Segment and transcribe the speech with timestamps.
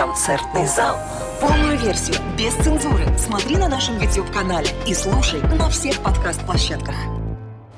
[0.00, 0.96] Концертный зал.
[1.42, 6.94] Полную версию, без цензуры, смотри на нашем YouTube-канале и слушай на всех подкаст-площадках.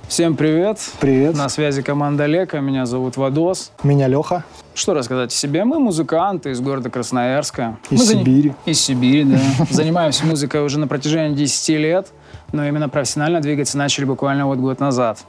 [0.07, 0.79] Всем привет.
[1.01, 1.35] Привет.
[1.37, 2.61] На связи команда Лека.
[2.61, 3.73] Меня зовут Вадос.
[3.83, 4.45] Меня Леха.
[4.73, 5.65] Что рассказать о себе?
[5.65, 7.79] Мы музыканты из города Красноярска.
[7.91, 8.55] Из Мы Сибири.
[8.67, 9.41] Из Сибири, да.
[9.71, 12.13] Занимаемся музыкой уже на протяжении 10 лет,
[12.53, 15.25] но именно профессионально двигаться начали буквально вот год назад.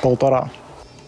[0.00, 0.48] Полтора.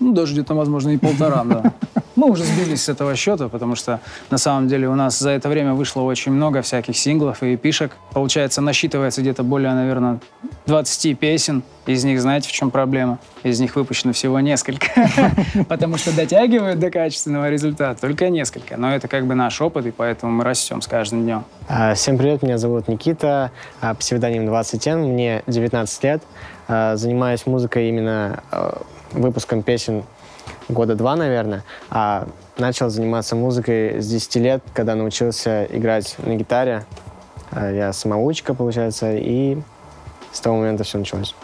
[0.00, 1.72] Ну, даже где-то, возможно, и полтора, да.
[2.20, 5.48] Мы уже сбились с этого счета, потому что на самом деле у нас за это
[5.48, 7.92] время вышло очень много всяких синглов и пишек.
[8.12, 10.20] Получается, насчитывается где-то более, наверное,
[10.66, 11.62] 20 песен.
[11.86, 13.20] Из них, знаете, в чем проблема?
[13.42, 14.88] Из них выпущено всего несколько.
[15.70, 18.76] Потому что дотягивают до качественного результата только несколько.
[18.76, 21.44] Но это как бы наш опыт, и поэтому мы растем с каждым днем.
[21.68, 23.50] А, Всем привет, меня зовут Никита,
[23.80, 26.22] а, псевдоним 20N, мне 19 лет.
[26.68, 28.42] А, Занимаюсь музыкой именно
[29.12, 30.04] выпуском песен
[30.68, 31.64] года два, наверное.
[31.90, 32.26] А
[32.58, 36.84] начал заниматься музыкой с 10 лет, когда научился играть на гитаре.
[37.50, 39.58] А, Я самоучка, получается, и
[40.32, 41.34] с того момента все началось.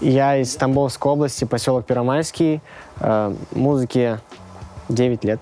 [0.00, 2.60] Я из Тамбовской области, поселок Первомайский.
[2.98, 4.20] А, Музыке
[4.88, 5.40] 9 лет.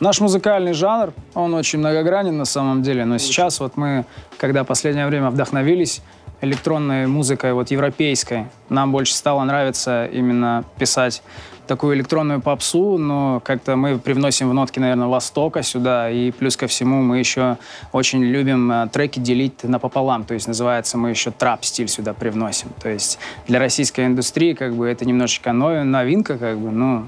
[0.00, 4.06] Наш музыкальный жанр, он очень многогранен на самом деле, но сейчас вот мы,
[4.38, 6.00] когда последнее время вдохновились
[6.40, 11.22] электронной музыкой, вот европейской, нам больше стало нравиться именно писать
[11.70, 16.66] такую электронную попсу, но как-то мы привносим в нотки, наверное, Востока сюда, и плюс ко
[16.66, 17.58] всему мы еще
[17.92, 22.88] очень любим э, треки делить напополам, то есть называется мы еще трап-стиль сюда привносим, то
[22.88, 27.06] есть для российской индустрии как бы это немножечко но- новинка, как бы, ну,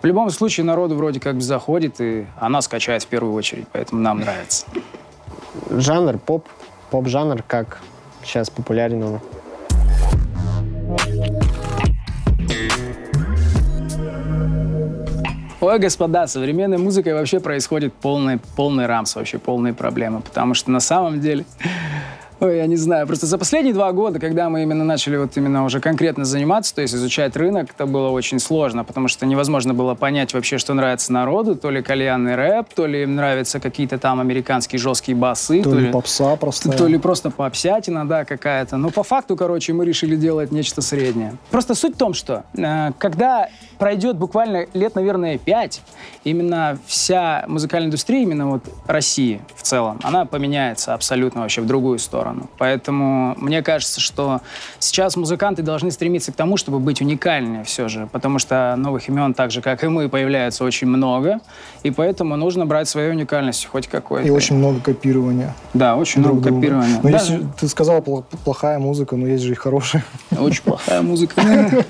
[0.00, 4.00] в любом случае народу вроде как бы заходит, и она скачает в первую очередь, поэтому
[4.00, 4.64] нам нравится.
[5.68, 6.48] Жанр поп,
[6.90, 7.82] поп-жанр, как
[8.24, 9.20] сейчас популярен он.
[15.60, 20.80] Ой, господа, современной музыкой вообще происходит полный, полный рамс, вообще полные проблемы, потому что на
[20.80, 21.44] самом деле...
[22.40, 25.62] Ой, я не знаю, просто за последние два года, когда мы именно начали вот именно
[25.62, 29.94] уже конкретно заниматься, то есть изучать рынок, это было очень сложно, потому что невозможно было
[29.94, 34.20] понять вообще, что нравится народу, то ли кальянный рэп, то ли им нравятся какие-то там
[34.20, 36.78] американские жесткие басы, То ли попса простая.
[36.78, 38.78] То ли просто попсятина, да, какая-то.
[38.78, 41.34] Но по факту, короче, мы решили делать нечто среднее.
[41.50, 45.82] Просто суть в том, что э, когда пройдет буквально лет, наверное, пять,
[46.24, 51.98] именно вся музыкальная индустрия, именно вот России в целом, она поменяется абсолютно вообще в другую
[51.98, 52.29] сторону.
[52.58, 54.40] Поэтому мне кажется, что
[54.78, 59.34] сейчас музыканты должны стремиться к тому, чтобы быть уникальнее все же, потому что новых имен,
[59.34, 61.40] так же, как и мы, появляется очень много,
[61.82, 64.26] и поэтому нужно брать свою уникальность хоть какой-то.
[64.26, 65.54] И очень много копирования.
[65.74, 66.60] Да, очень друг много друга.
[66.60, 67.00] копирования.
[67.02, 70.04] Но Даже если ты сказала пл- плохая музыка, но есть же и хорошая.
[70.38, 71.40] Очень плохая музыка.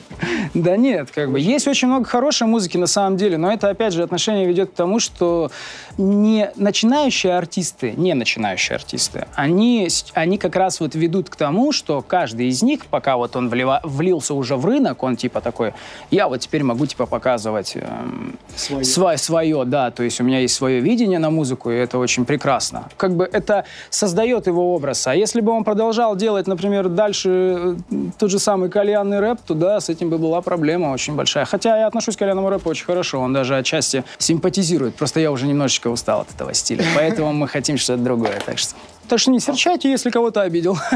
[0.55, 3.93] Да нет, как бы есть очень много хорошей музыки на самом деле, но это опять
[3.93, 5.51] же отношение ведет к тому, что
[5.97, 12.03] не начинающие артисты, не начинающие артисты, они, они как раз вот ведут к тому, что
[12.03, 15.73] каждый из них, пока вот он влива- влился уже в рынок, он типа такой,
[16.11, 19.19] я вот теперь могу типа показывать эм, Свое.
[19.19, 22.89] свое, да, то есть у меня есть свое видение на музыку, и это очень прекрасно.
[22.97, 25.07] Как бы это создает его образ.
[25.07, 29.55] А если бы он продолжал делать, например, дальше э, тот же самый кальянный рэп, то
[29.55, 31.45] да, с этим бы была проблема очень большая.
[31.45, 34.95] Хотя я отношусь к кальянному рэпу очень хорошо, он даже отчасти симпатизирует.
[34.97, 38.75] Просто я уже немножечко устал от этого стиля, поэтому мы хотим что-то другое, так что...
[39.09, 40.77] Так что не серчайте, если кого-то обидел.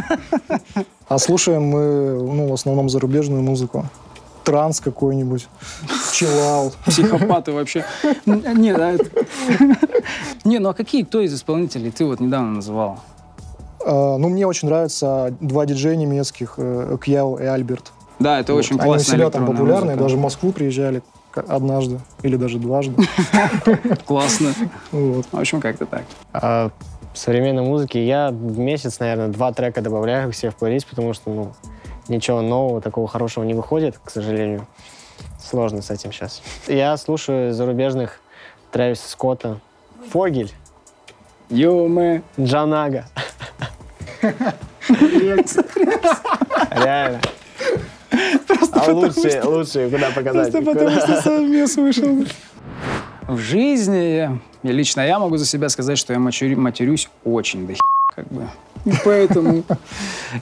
[1.06, 3.86] А слушаем мы, ну, в основном зарубежную музыку.
[4.42, 5.48] Транс какой-нибудь,
[6.14, 6.74] чиллаут.
[6.86, 7.84] Психопаты вообще.
[8.26, 9.04] Не, это-
[10.44, 13.00] Не, ну а какие, кто из исполнителей ты вот недавно называл?
[13.84, 17.92] А, Ну, мне очень нравятся два диджея немецких, э, Кьяо и Альберт.
[18.18, 20.02] Да, это очень Они у классная себя там популярные, музыка.
[20.02, 21.02] даже в Москву приезжали
[21.34, 22.94] однажды или даже дважды.
[24.06, 24.54] Классно.
[24.92, 25.26] Вот.
[25.32, 26.02] В общем, как-то так.
[26.32, 26.70] А
[27.12, 31.12] в современной музыке я в месяц, наверное, два трека добавляю к себе в плейлист, потому
[31.12, 31.52] что, ну,
[32.08, 34.66] ничего нового, такого хорошего не выходит, к сожалению.
[35.42, 36.40] Сложно с этим сейчас.
[36.68, 38.20] Я слушаю зарубежных
[38.70, 39.60] Трэвиса Скотта,
[40.10, 40.52] Фогель,
[41.50, 42.22] Ё-мэ.
[42.40, 43.06] Джанага.
[46.70, 47.20] Реально.
[48.72, 50.52] А лучшие, лучшие, куда показать?
[50.52, 51.22] Куда?
[51.22, 52.24] совмес вышел.
[53.28, 57.74] В жизни я, лично я могу за себя сказать, что я матерю- матерюсь очень до
[58.14, 58.42] как бы.
[58.84, 59.64] И Поэтому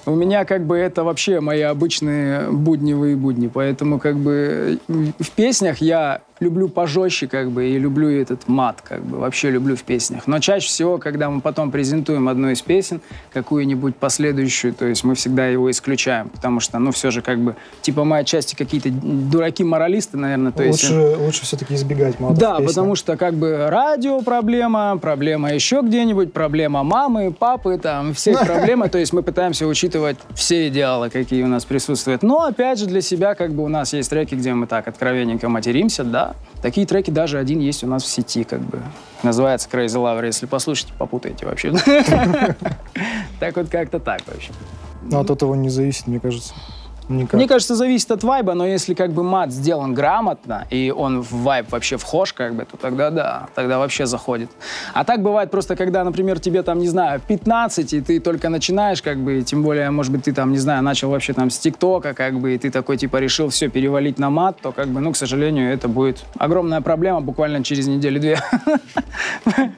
[0.04, 3.46] у меня как бы это вообще мои обычные будневые будни.
[3.46, 9.02] Поэтому как бы в песнях я люблю пожестче, как бы, и люблю этот мат, как
[9.02, 10.26] бы, вообще люблю в песнях.
[10.26, 13.00] Но чаще всего, когда мы потом презентуем одну из песен,
[13.32, 17.56] какую-нибудь последующую, то есть мы всегда его исключаем, потому что, ну, все же, как бы,
[17.80, 20.82] типа, мы отчасти какие-то дураки-моралисты, наверное, то есть...
[20.90, 26.32] Лучше, лучше все-таки избегать мата Да, потому что, как бы, радио проблема, проблема еще где-нибудь,
[26.32, 31.48] проблема мамы, папы, там, все проблемы, то есть мы пытаемся учитывать все идеалы, какие у
[31.48, 32.22] нас присутствуют.
[32.22, 35.48] Но, опять же, для себя, как бы, у нас есть треки, где мы так откровенненько
[35.48, 36.31] материмся, да.
[36.60, 38.82] Такие треки даже один есть у нас в сети, как бы.
[39.22, 40.26] Называется Crazy Lover.
[40.26, 41.72] Если послушаете, попутаете вообще.
[43.40, 44.52] Так вот как-то так вообще.
[45.02, 46.54] Но от этого не зависит, мне кажется.
[47.08, 47.34] Никак.
[47.34, 51.32] Мне кажется, зависит от вайба, но если как бы мат сделан грамотно, и он в
[51.32, 54.50] вайб вообще вхож, как бы, то тогда да, тогда вообще заходит.
[54.94, 59.02] А так бывает просто, когда, например, тебе там, не знаю, 15, и ты только начинаешь,
[59.02, 62.14] как бы, тем более, может быть, ты там, не знаю, начал вообще там с ТикТока,
[62.14, 65.12] как бы, и ты такой, типа, решил все перевалить на мат, то, как бы, ну,
[65.12, 68.38] к сожалению, это будет огромная проблема буквально через неделю-две.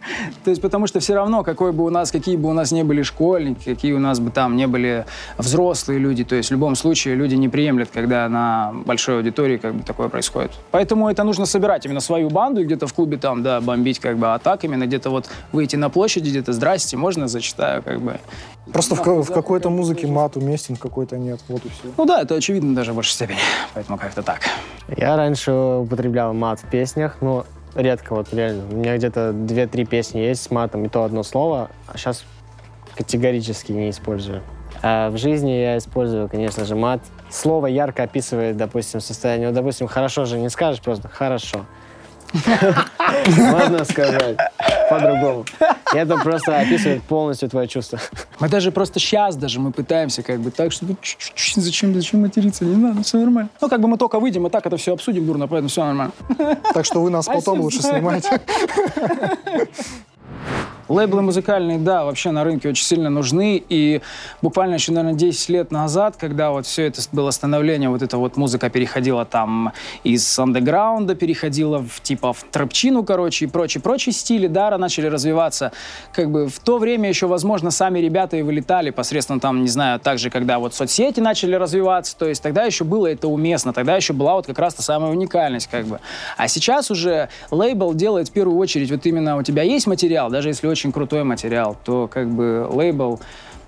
[0.45, 2.85] То есть, потому что все равно, какой бы у нас, какие бы у нас не
[2.85, 5.07] были школьники, какие у нас бы там не были
[5.39, 9.75] взрослые люди, то есть, в любом случае, люди не приемлят, когда на большой аудитории как
[9.75, 10.51] бы такое происходит.
[10.71, 14.19] Поэтому это нужно собирать именно свою банду и где-то в клубе там, да, бомбить как
[14.19, 18.21] бы, а так именно где-то вот выйти на площади, где-то «Здрасте, можно зачитаю?» как бы.
[18.73, 21.41] Просто в, в какой-то музыке мат уместен, какой-то нет.
[21.49, 21.89] Вот и все.
[21.97, 23.39] Ну да, это очевидно даже в большей степени.
[23.75, 24.41] Поэтому как-то так.
[24.97, 28.65] Я раньше употреблял мат в песнях, но редко, вот реально.
[28.71, 32.25] У меня где-то две-три песни есть с матом, и то одно слово, а сейчас
[32.97, 34.43] категорически не использую.
[34.87, 37.01] А в жизни я использую, конечно же, мат.
[37.31, 39.49] Слово ярко описывает, допустим, состояние.
[39.49, 41.65] Вот, допустим, хорошо же не скажешь, просто хорошо.
[43.27, 44.37] Можно сказать
[44.91, 45.47] по-другому.
[45.95, 47.99] Это просто описывает полностью твое чувство.
[48.41, 50.97] Мы даже просто сейчас даже мы пытаемся как бы так, чтобы
[51.57, 53.49] зачем, зачем материться, не надо, все нормально.
[53.63, 56.13] Ну, как бы мы только выйдем, и так это все обсудим дурно, поэтому все нормально.
[56.75, 58.39] Так что вы нас потом лучше снимайте.
[60.89, 63.63] Лейблы музыкальные, да, вообще на рынке очень сильно нужны.
[63.69, 64.03] И
[64.43, 68.37] буквально еще, наверное, 10 лет назад, когда вот все это было становление, вот эта вот
[68.37, 69.73] музыка переходила там
[70.03, 75.73] из андеграунда, переходила в типа в трэпчину, короче, и прочие-прочие стили, да, начали развиваться.
[76.13, 80.01] Как бы в то время еще, возможно, сами ребята и вылетали посредством там, не знаю,
[80.01, 84.13] также, когда вот соцсети начали развиваться, то есть тогда еще было это уместно, тогда еще
[84.13, 86.01] была вот как раз та самая уникальность, как бы.
[86.37, 90.49] А сейчас уже лейбл делает в первую очередь вот именно у тебя есть материал, даже
[90.49, 93.21] если очень крутой материал, то как бы лейбл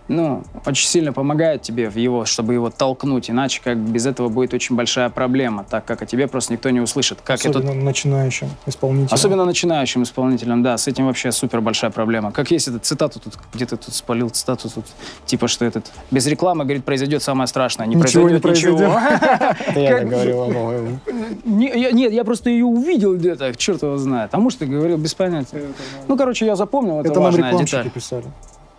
[0.09, 4.55] ну, очень сильно помогает тебе в его, чтобы его толкнуть, иначе как без этого будет
[4.55, 7.19] очень большая проблема, так как о тебе просто никто не услышит.
[7.25, 7.81] Как Особенно это...
[7.81, 9.15] начинающим исполнителям.
[9.15, 12.31] Особенно начинающим исполнителям, да, с этим вообще супер большая проблема.
[12.33, 14.85] Как есть эта цитату тут, где-то тут спалил цитату тут,
[15.25, 18.99] типа, что этот, без рекламы, говорит, произойдет самое страшное, не Ничего не произойдет ничего.
[19.67, 20.99] Это я говорил, по-моему.
[21.45, 24.31] Нет, я просто ее увидел где-то, черт его знает.
[24.33, 25.63] А может, ты говорил без понятия.
[26.07, 27.91] Ну, короче, я запомнил, это Это нам важная рекламщики деталь.
[27.91, 28.25] писали.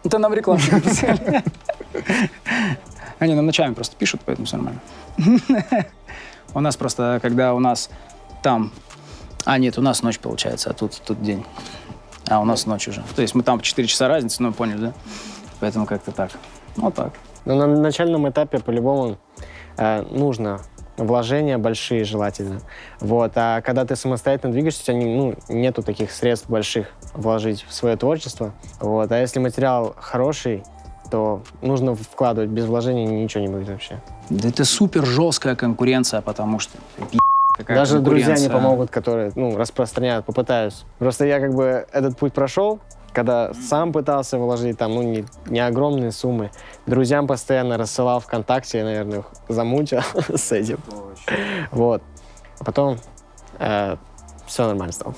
[0.07, 1.43] Это нам рекламщики писали.
[3.19, 4.79] Они нам ночами просто пишут, поэтому все нормально.
[6.53, 7.89] У нас просто, когда у нас
[8.41, 8.71] там...
[9.43, 11.45] А, нет, у нас ночь получается, а тут, тут день.
[12.29, 13.03] А у нас ночь уже.
[13.17, 14.93] То есть мы там по 4 часа разницы, ну, поняли, да?
[15.59, 16.31] Поэтому как-то так.
[16.77, 17.11] Вот так.
[17.43, 19.17] Но на начальном этапе по-любому
[19.75, 20.61] э, нужно
[20.97, 22.59] вложения большие желательно.
[22.99, 23.31] Вот.
[23.35, 27.73] А когда ты самостоятельно двигаешься, у тебя не- ну, нету таких средств больших вложить в
[27.73, 28.53] свое творчество.
[28.79, 29.11] Вот.
[29.11, 30.63] А если материал хороший,
[31.09, 32.49] то нужно вкладывать.
[32.49, 34.01] Без вложений ничего не будет вообще.
[34.29, 36.77] Да это супер жесткая конкуренция, потому что...
[37.55, 40.83] какая Даже друзья не помогут, которые ну, распространяют, попытаюсь.
[40.99, 42.79] Просто я как бы этот путь прошел,
[43.17, 46.51] когда сам пытался вложить там, ну, не, не огромные суммы.
[46.85, 50.01] Друзьям постоянно рассылал ВКонтакте, я, наверное, их замучил
[50.35, 50.77] с этим.
[51.71, 52.03] Вот.
[52.59, 52.99] А потом
[54.45, 55.15] все нормально стало.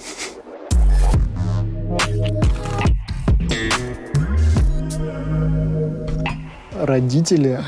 [6.81, 7.59] Родители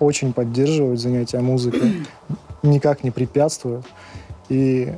[0.00, 2.04] очень поддерживают занятия музыкой,
[2.62, 3.86] никак не препятствуют.
[4.50, 4.92] И,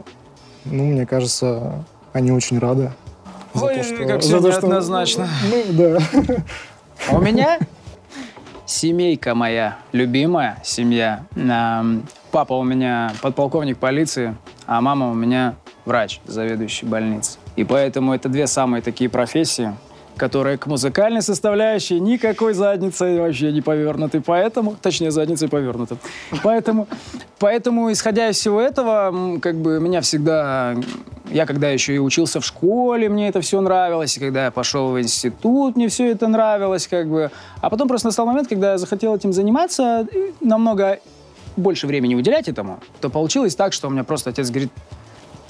[0.64, 2.90] ну, мне кажется, они очень рады.
[3.64, 5.28] За Ой, то, что- как за все то, что- неоднозначно.
[5.50, 5.98] Ну, да.
[7.10, 7.58] А у меня
[8.66, 11.24] семейка моя, любимая семья.
[12.30, 14.34] Папа у меня подполковник полиции,
[14.66, 15.54] а мама у меня
[15.84, 17.38] врач, заведующий больницей.
[17.56, 19.72] И поэтому это две самые такие профессии,
[20.16, 24.20] которые к музыкальной составляющей никакой задницей вообще не повернуты.
[24.20, 25.96] Поэтому, точнее, задницей повернуты.
[26.42, 26.86] Поэтому,
[27.38, 30.76] поэтому, исходя из всего этого, как бы меня всегда...
[31.30, 34.16] Я когда еще и учился в школе, мне это все нравилось.
[34.16, 36.86] И когда я пошел в институт, мне все это нравилось.
[36.86, 37.30] Как бы.
[37.60, 40.06] А потом просто настал момент, когда я захотел этим заниматься,
[40.40, 41.00] намного
[41.56, 44.70] больше времени уделять этому, то получилось так, что у меня просто отец говорит,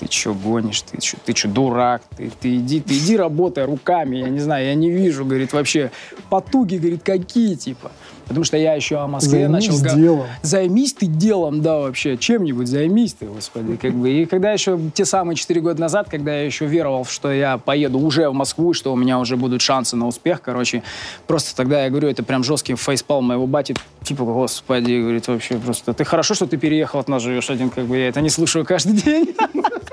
[0.04, 4.18] ты что гонишь, ты что, ты что, дурак, ты, ты иди, ты иди работай руками,
[4.18, 5.90] я не знаю, я не вижу, говорит, вообще
[6.28, 7.90] потуги, говорит, какие, типа.
[8.26, 9.82] Потому что я еще о Москве Займись начал...
[9.82, 10.26] га- делом.
[10.42, 14.10] Займись ты делом, да, вообще, чем-нибудь займись ты, господи, как бы.
[14.10, 17.98] И когда еще, те самые четыре года назад, когда я еще веровал, что я поеду
[17.98, 20.82] уже в Москву, что у меня уже будут шансы на успех, короче,
[21.26, 25.92] просто тогда я говорю, это прям жесткий фейспал моего бати, типа, господи, говорит, вообще просто,
[25.92, 28.64] ты хорошо, что ты переехал от нас живешь один, как бы, я это не слушаю
[28.64, 29.34] каждый день.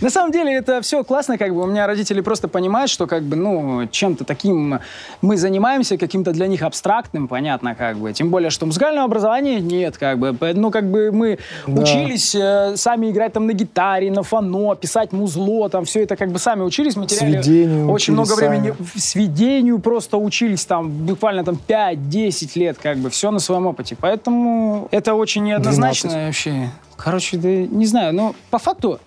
[0.00, 3.22] На самом деле это все классно, как бы у меня родители просто понимают, что как
[3.22, 4.80] бы, ну, чем-то таким
[5.22, 8.12] мы занимаемся, каким-то для них абстрактным, понятно, как бы.
[8.12, 10.36] Тем более, что музыкального образования нет, как бы.
[10.54, 11.82] Ну, как бы мы Да.
[11.82, 16.30] учились э, сами играть там на гитаре, на фано, писать музло, там все это как
[16.30, 18.88] бы сами учились, мы теряли Сведению очень много времени сами.
[18.96, 23.96] сведению просто учились там буквально там 5-10 лет, как бы, все на своем опыте.
[24.00, 26.26] Поэтому это очень неоднозначно 12.
[26.26, 26.70] вообще.
[26.96, 28.98] Короче, да не знаю, но по факту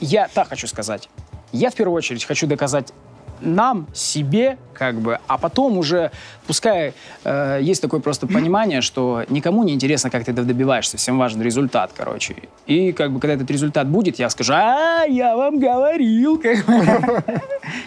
[0.00, 1.08] я так хочу сказать.
[1.52, 2.92] Я в первую очередь хочу доказать
[3.40, 6.10] нам, себе, как бы, а потом уже,
[6.46, 6.92] пускай
[7.24, 11.40] э, есть такое просто понимание, что никому не интересно, как ты этого добиваешься, всем важен
[11.42, 12.36] результат, короче.
[12.66, 16.40] И как бы, когда этот результат будет, я скажу, а, я вам говорил.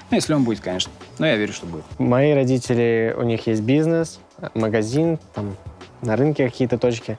[0.10, 0.92] Ну, если он будет, конечно.
[1.18, 1.84] Но я верю, что будет.
[1.98, 4.20] Мои родители, у них есть бизнес,
[4.54, 5.58] магазин, там
[6.02, 7.18] на рынке какие-то точки.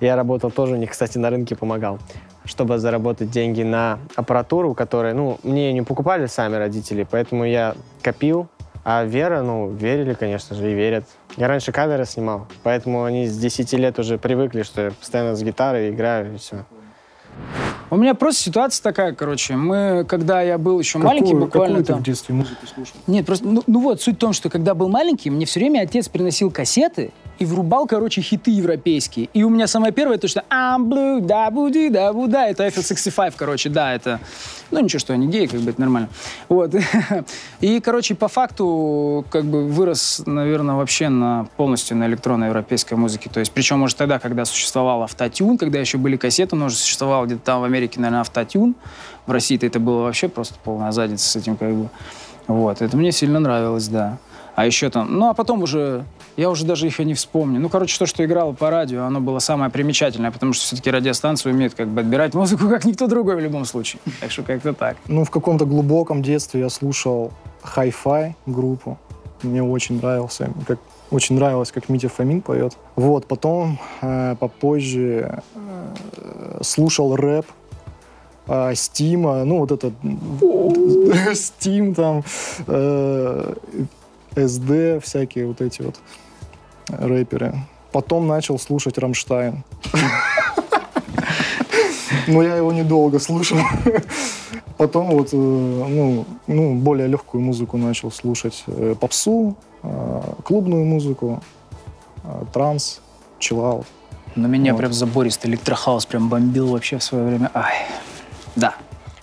[0.00, 1.98] Я работал тоже у них, кстати, на рынке помогал,
[2.44, 8.48] чтобы заработать деньги на аппаратуру, которая, ну, мне не покупали сами родители, поэтому я копил.
[8.84, 11.04] А Вера, ну, верили, конечно же, и верят.
[11.36, 15.42] Я раньше каверы снимал, поэтому они с 10 лет уже привыкли, что я постоянно с
[15.42, 16.64] гитарой играю, и все.
[17.90, 19.54] У меня просто ситуация такая, короче.
[19.54, 22.00] Мы, когда я был еще маленький, Какую, буквально какую ты там...
[22.00, 22.94] в детстве музыку слушал?
[23.06, 25.80] Нет, просто, ну, ну вот, суть в том, что когда был маленький, мне все время
[25.80, 29.28] отец приносил кассеты и врубал, короче, хиты европейские.
[29.34, 33.34] И у меня самое первое, то, что I'm blue, да буди, да буда, это FL65,
[33.36, 34.20] короче, да, это...
[34.70, 36.08] Ну, ничего, что они геи, как бы, это нормально.
[36.48, 36.74] Вот.
[37.60, 43.28] И, короче, по факту, как бы, вырос, наверное, вообще на полностью на электронной европейской музыке.
[43.28, 47.21] То есть, причем, может, тогда, когда существовал автотюн, когда еще были кассеты, но уже существовал
[47.26, 48.74] где-то там в Америке, наверное, автотюн.
[49.26, 51.88] В России-то это было вообще просто полная задница с этим, как бы.
[52.46, 54.18] Вот, это мне сильно нравилось, да.
[54.54, 56.04] А еще там, ну а потом уже,
[56.36, 57.58] я уже даже их и не вспомню.
[57.58, 61.50] Ну, короче, то, что играло по радио, оно было самое примечательное, потому что все-таки радиостанции
[61.50, 64.00] умеют как бы отбирать музыку, как никто другой в любом случае.
[64.20, 64.96] Так что как-то так.
[65.06, 68.98] Ну, в каком-то глубоком детстве я слушал Hi-Fi группу.
[69.42, 70.78] Мне очень нравился, как
[71.12, 72.76] очень нравилось, как Митя Фомин поет.
[72.96, 77.46] Вот, потом э, попозже э, слушал рэп
[78.48, 79.92] э, Стима, ну вот этот
[81.34, 82.24] Стим там,
[82.66, 83.54] э,
[84.34, 85.96] СД, всякие вот эти вот
[86.88, 87.54] рэперы.
[87.92, 89.64] Потом начал слушать Рамштайн.
[92.26, 93.58] Но я его недолго слушал.
[94.78, 98.64] Потом вот, э, ну, ну, более легкую музыку начал слушать.
[98.66, 99.56] Э, Попсу,
[100.44, 101.42] клубную музыку,
[102.24, 103.00] э, транс,
[103.38, 103.86] чиллаут.
[104.34, 104.78] Но меня Вот.
[104.78, 107.50] прям забористый электрохаус прям бомбил вообще в свое время.
[107.54, 107.74] Ай,
[108.56, 108.74] да.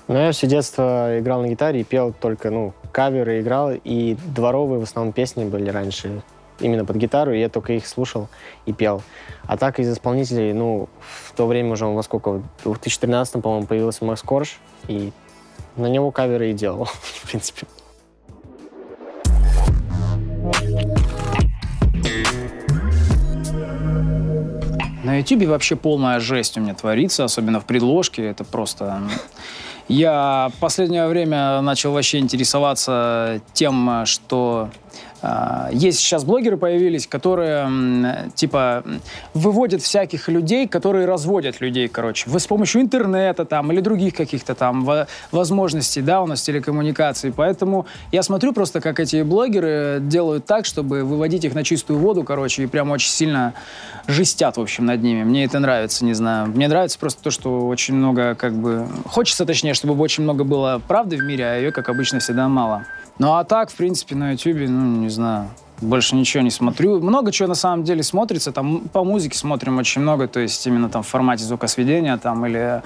[0.07, 4.79] Но я все детство играл на гитаре и пел только, ну, каверы играл, и дворовые
[4.79, 6.23] в основном песни были раньше
[6.59, 8.27] именно под гитару, и я только их слушал
[8.65, 9.01] и пел.
[9.45, 13.67] А так из исполнителей, ну, в то время уже он во сколько, в 2013, по-моему,
[13.67, 15.11] появился Макс Корж, и
[15.75, 17.67] на него каверы и делал, в принципе.
[25.19, 28.25] Ютубе вообще полная жесть у меня творится, особенно в предложке.
[28.25, 29.01] Это просто...
[29.87, 34.69] Я в последнее время начал вообще интересоваться тем, что
[35.71, 38.83] есть сейчас блогеры появились, которые типа
[39.33, 44.55] выводят всяких людей, которые разводят людей, короче, вы с помощью интернета там или других каких-то
[44.55, 47.31] там во- возможностей, да, у нас телекоммуникаций.
[47.31, 52.23] Поэтому я смотрю просто, как эти блогеры делают так, чтобы выводить их на чистую воду,
[52.23, 53.53] короче, и прям очень сильно
[54.07, 55.23] жестят, в общем, над ними.
[55.23, 56.47] Мне это нравится, не знаю.
[56.47, 58.87] Мне нравится просто то, что очень много, как бы...
[59.05, 62.85] Хочется, точнее, чтобы очень много было правды в мире, а ее, как обычно, всегда мало.
[63.19, 65.49] Ну, а так, в принципе, на Ютубе, ну, не знаю,
[65.81, 67.01] больше ничего не смотрю.
[67.01, 68.51] Много чего на самом деле смотрится.
[68.51, 72.81] Там по музыке смотрим очень много, то есть именно там в формате звукосведения там или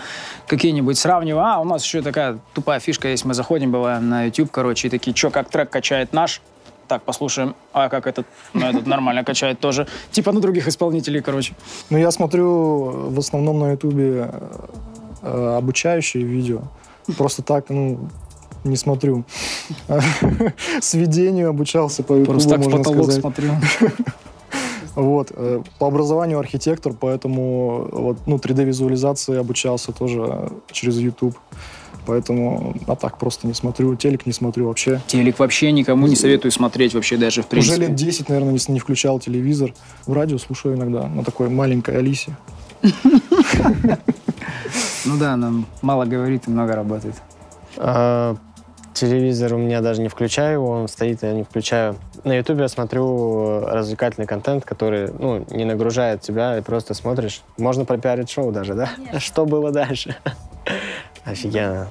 [0.47, 1.55] какие-нибудь сравнивая.
[1.55, 3.25] А, у нас еще такая тупая фишка есть.
[3.25, 6.41] Мы заходим, бываем на YouTube, короче, и такие, что, как трек качает наш?
[6.87, 7.55] Так, послушаем.
[7.71, 8.25] А как этот?
[8.53, 9.87] Ну, этот нормально качает тоже.
[10.11, 11.53] Типа на других исполнителей, короче.
[11.89, 14.31] Ну, я смотрю в основном на Ютубе
[15.21, 16.61] э, обучающие видео.
[17.17, 18.09] Просто так, ну,
[18.63, 19.23] не смотрю.
[20.81, 23.21] Сведению обучался по Просто так в можно потолок сказать.
[23.21, 23.51] смотрю.
[24.95, 25.31] Вот.
[25.35, 31.35] э, По образованию архитектор, поэтому вот, ну, 3D-визуализации обучался тоже через YouTube.
[32.05, 33.95] Поэтому, а так просто не смотрю.
[33.95, 35.01] Телек не смотрю вообще.
[35.07, 37.73] Телек вообще никому не советую смотреть вообще даже в принципе.
[37.75, 39.73] Уже лет 10, наверное, не, не включал телевизор.
[40.05, 42.35] В радио слушаю иногда на такой маленькой Алисе.
[45.05, 47.15] Ну да, нам мало говорит и много работает.
[48.93, 51.95] Телевизор у меня даже не включаю, его, он стоит, я не включаю.
[52.23, 57.41] На ютубе я смотрю развлекательный контент, который ну, не нагружает тебя, и просто смотришь.
[57.57, 58.89] Можно пропиарить шоу даже, да?
[59.19, 60.15] Что было дальше?
[61.25, 61.89] Офигенно.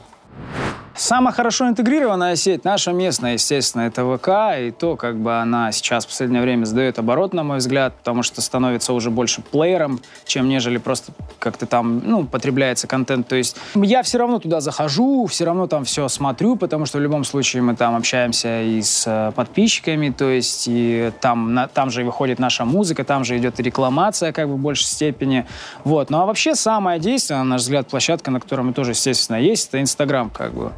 [0.94, 4.28] Самая хорошо интегрированная сеть наша местная, естественно, это ВК,
[4.60, 8.22] и то, как бы она сейчас в последнее время сдает оборот, на мой взгляд, потому
[8.22, 13.26] что становится уже больше плеером, чем нежели просто как-то там, ну, потребляется контент.
[13.26, 17.00] То есть я все равно туда захожу, все равно там все смотрю, потому что в
[17.00, 21.90] любом случае мы там общаемся и с э, подписчиками, то есть и там, на- там
[21.90, 25.46] же выходит наша музыка, там же идет рекламация как бы в большей степени.
[25.84, 26.10] Вот.
[26.10, 29.68] Ну а вообще самая действенная, на наш взгляд, площадка, на которой мы тоже, естественно, есть,
[29.68, 30.72] это Инстаграм как бы.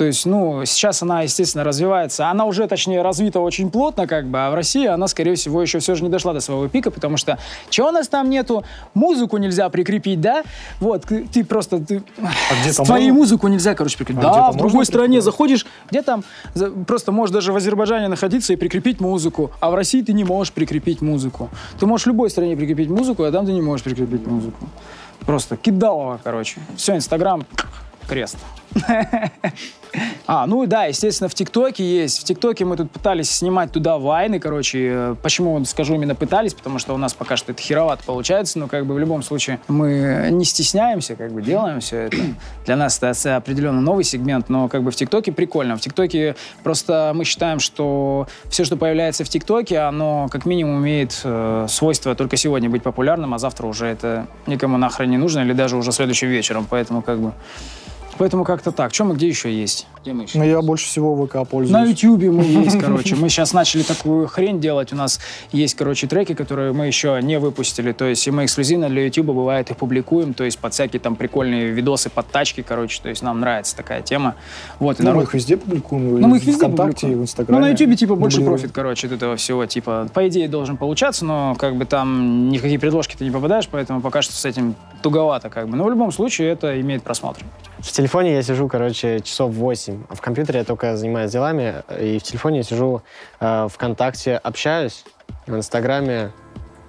[0.00, 2.30] То есть, ну, сейчас она, естественно, развивается.
[2.30, 5.78] Она уже, точнее, развита очень плотно, как бы, а в России она, скорее всего, еще
[5.78, 7.38] все же не дошла до своего пика, потому что
[7.68, 8.64] чего у нас там нету?
[8.94, 10.42] Музыку нельзя прикрепить, да?
[10.78, 11.80] Вот, ты просто...
[11.80, 12.02] Ты...
[12.16, 13.20] А где там твоей можно?
[13.20, 14.24] музыку нельзя, короче, прикрепить.
[14.24, 16.24] А да, в другой стране заходишь, где там
[16.86, 20.54] просто можешь даже в Азербайджане находиться и прикрепить музыку, а в России ты не можешь
[20.54, 21.50] прикрепить музыку.
[21.78, 24.66] Ты можешь в любой стране прикрепить музыку, а там ты не можешь прикрепить музыку.
[25.26, 26.58] Просто кидалово, короче.
[26.74, 27.44] Все, Инстаграм,
[28.08, 28.38] крест.
[30.26, 32.20] А, ну да, естественно, в ТикТоке есть.
[32.20, 34.88] В ТикТоке мы тут пытались снимать туда вайны, короче.
[34.92, 36.54] Э, Почему скажу именно пытались?
[36.54, 39.58] Потому что у нас пока что это херовато получается, но как бы в любом случае
[39.66, 42.16] мы не стесняемся, как бы делаем все это.
[42.66, 45.76] Для нас это определенно новый сегмент, но как бы в ТикТоке прикольно.
[45.76, 51.20] В ТикТоке просто мы считаем, что все, что появляется в ТикТоке, оно как минимум имеет
[51.24, 55.52] э, свойство только сегодня быть популярным, а завтра уже это никому нахрен не нужно, или
[55.52, 56.66] даже уже следующим вечером.
[56.70, 57.32] Поэтому как бы...
[58.20, 58.92] Поэтому как-то так.
[58.92, 59.86] Чем мы где еще есть?
[60.02, 60.36] Где мы еще?
[60.36, 61.70] Но я больше всего ВК пользуюсь.
[61.70, 63.16] На Ютьюбе мы есть, короче.
[63.16, 64.92] Мы сейчас начали такую хрень делать.
[64.92, 65.20] У нас
[65.52, 67.92] есть, короче, треки, которые мы еще не выпустили.
[67.92, 70.34] То есть и мы эксклюзивно для Ютуба, бывает, их публикуем.
[70.34, 73.00] То есть под всякие там прикольные видосы, под тачки, короче.
[73.02, 74.34] То есть нам нравится такая тема.
[74.80, 75.28] Вот, и Ну, мы народ...
[75.28, 76.20] их везде публикуем.
[76.20, 77.22] Ну, мы их везде ВКонтакте, и в публикуем.
[77.22, 77.58] Инстаграме.
[77.58, 78.60] Ну, на Ютубе, типа, больше Дублируем.
[78.60, 79.64] профит, короче, от этого всего.
[79.64, 83.30] Типа, по идее, должен получаться, но как бы там ни в какие предложки ты не
[83.30, 85.78] попадаешь, поэтому пока что с этим туговато, как бы.
[85.78, 87.40] Но в любом случае это имеет просмотр.
[87.82, 92.18] В телефоне я сижу, короче, часов 8, а в компьютере я только занимаюсь делами, и
[92.18, 93.02] в телефоне я сижу
[93.40, 95.04] э, ВКонтакте, общаюсь,
[95.46, 96.30] в Инстаграме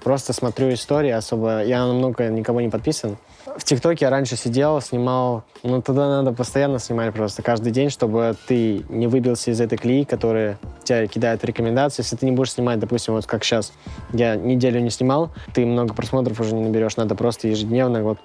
[0.04, 3.18] просто смотрю истории особо, я на много никого не подписан.
[3.58, 8.36] В ТикТоке я раньше сидел, снимал, ну туда надо постоянно снимать просто каждый день, чтобы
[8.48, 12.02] ты не выбился из этой клеи, которая тебя кидает рекомендации.
[12.02, 13.74] Если ты не будешь снимать, допустим, вот как сейчас,
[14.14, 18.20] я неделю не снимал, ты много просмотров уже не наберешь, надо просто ежедневно вот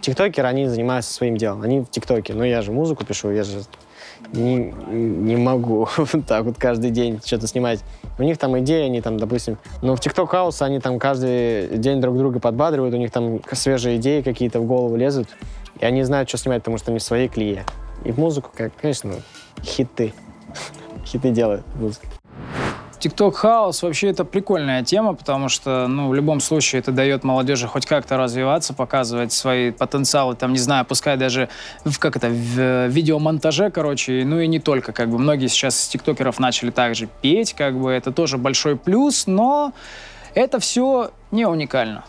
[0.00, 1.62] Тиктокеры, они занимаются своим делом.
[1.62, 2.34] Они в ТикТоке.
[2.34, 3.62] Но я же музыку пишу, я же
[4.32, 5.88] не, не могу
[6.26, 7.80] так вот каждый день что-то снимать.
[8.18, 9.58] У них там идеи, они там, допустим...
[9.82, 13.96] Но в ТикТок Хаус они там каждый день друг друга подбадривают, у них там свежие
[13.96, 15.28] идеи какие-то в голову лезут.
[15.80, 17.64] И они знают, что снимать, потому что они в своей клее.
[18.04, 19.14] И в музыку, конечно,
[19.62, 20.12] хиты.
[21.04, 22.06] Хиты делают музыка.
[22.98, 27.66] TikTok хаус вообще это прикольная тема, потому что, ну, в любом случае это дает молодежи
[27.66, 31.48] хоть как-то развиваться, показывать свои потенциалы, там, не знаю, пускай даже
[31.84, 35.80] в, как это, в э, видеомонтаже, короче, ну и не только, как бы, многие сейчас
[35.80, 39.72] из тиктокеров начали также петь, как бы, это тоже большой плюс, но
[40.34, 42.04] это все не уникально.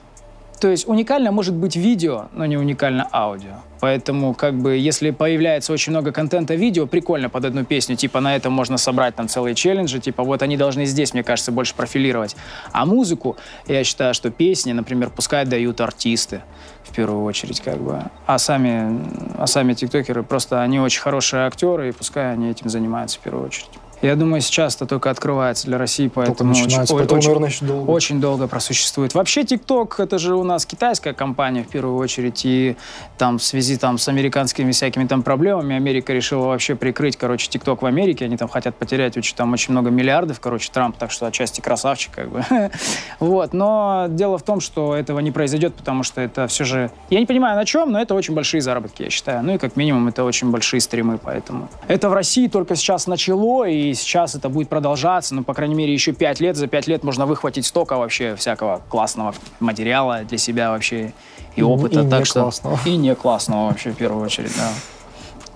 [0.59, 3.61] То есть уникально может быть видео, но не уникально аудио.
[3.79, 8.35] Поэтому, как бы, если появляется очень много контента видео, прикольно под одну песню, типа на
[8.35, 12.35] этом можно собрать там целые челленджи, типа вот они должны здесь, мне кажется, больше профилировать.
[12.71, 16.41] А музыку, я считаю, что песни, например, пускай дают артисты
[16.83, 18.01] в первую очередь, как бы.
[18.25, 18.99] А сами,
[19.37, 23.45] а сами тиктокеры просто, они очень хорошие актеры, и пускай они этим занимаются в первую
[23.45, 23.69] очередь.
[24.01, 27.89] Я думаю, сейчас это только открывается для России, поэтому очень, поэтому, очень- наверное, еще долго.
[27.89, 29.15] очень долго просуществует.
[29.15, 32.77] Вообще TikTok это же у нас китайская компания в первую очередь, и
[33.17, 37.79] там в связи там с американскими всякими там проблемами Америка решила вообще прикрыть, короче, TikTok
[37.81, 38.25] в Америке.
[38.25, 42.11] Они там хотят потерять очень, там очень много миллиардов, короче, Трамп, так что отчасти красавчик,
[42.13, 42.45] как бы.
[43.19, 46.91] Вот, но дело в том, что этого не произойдет, потому что это все же...
[47.09, 49.43] Я не понимаю на чем, но это очень большие заработки, я считаю.
[49.43, 51.67] Ну и как минимум это очень большие стримы, поэтому...
[51.87, 55.93] Это в России только сейчас начало, и сейчас это будет продолжаться, ну, по крайней мере,
[55.93, 56.55] еще пять лет.
[56.55, 61.13] За пять лет можно выхватить столько вообще всякого классного материала для себя вообще
[61.55, 61.99] и И- опыта.
[62.01, 62.41] и не так что...
[62.43, 62.79] классного.
[62.85, 64.69] И не классного вообще, в первую очередь, да.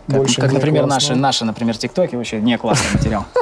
[0.07, 3.25] Как, Больше как, не например, наши, наши, например, ТикТоки вообще не классный материал.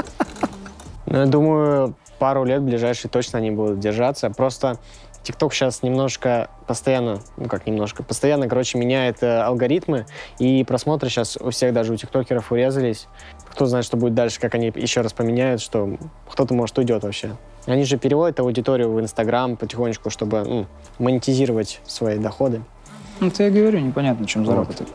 [1.06, 4.30] Ну, я думаю, пару лет ближайшие точно они будут держаться.
[4.30, 4.78] Просто
[5.24, 10.06] TikTok сейчас немножко постоянно, ну как немножко, постоянно, короче, меняет э, алгоритмы,
[10.38, 13.08] и просмотры сейчас у всех, даже у тиктокеров урезались.
[13.52, 15.98] Кто знает, что будет дальше, как они еще раз поменяют, что
[16.30, 17.36] кто-то, может, уйдет вообще.
[17.66, 20.66] Они же переводят аудиторию в Инстаграм потихонечку, чтобы ну,
[20.98, 22.62] монетизировать свои доходы.
[23.20, 24.88] Ну, это я говорю, непонятно, чем заработать.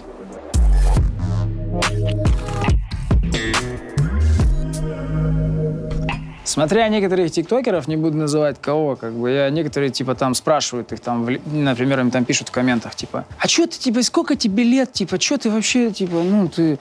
[6.45, 11.01] Смотря некоторых тиктокеров, не буду называть кого, как бы, я некоторые, типа, там спрашивают их,
[11.01, 14.63] там, в- например, им там пишут в комментах, типа, а что ты, типа, сколько тебе
[14.63, 16.79] лет, типа, что ты вообще, типа, ну, ты,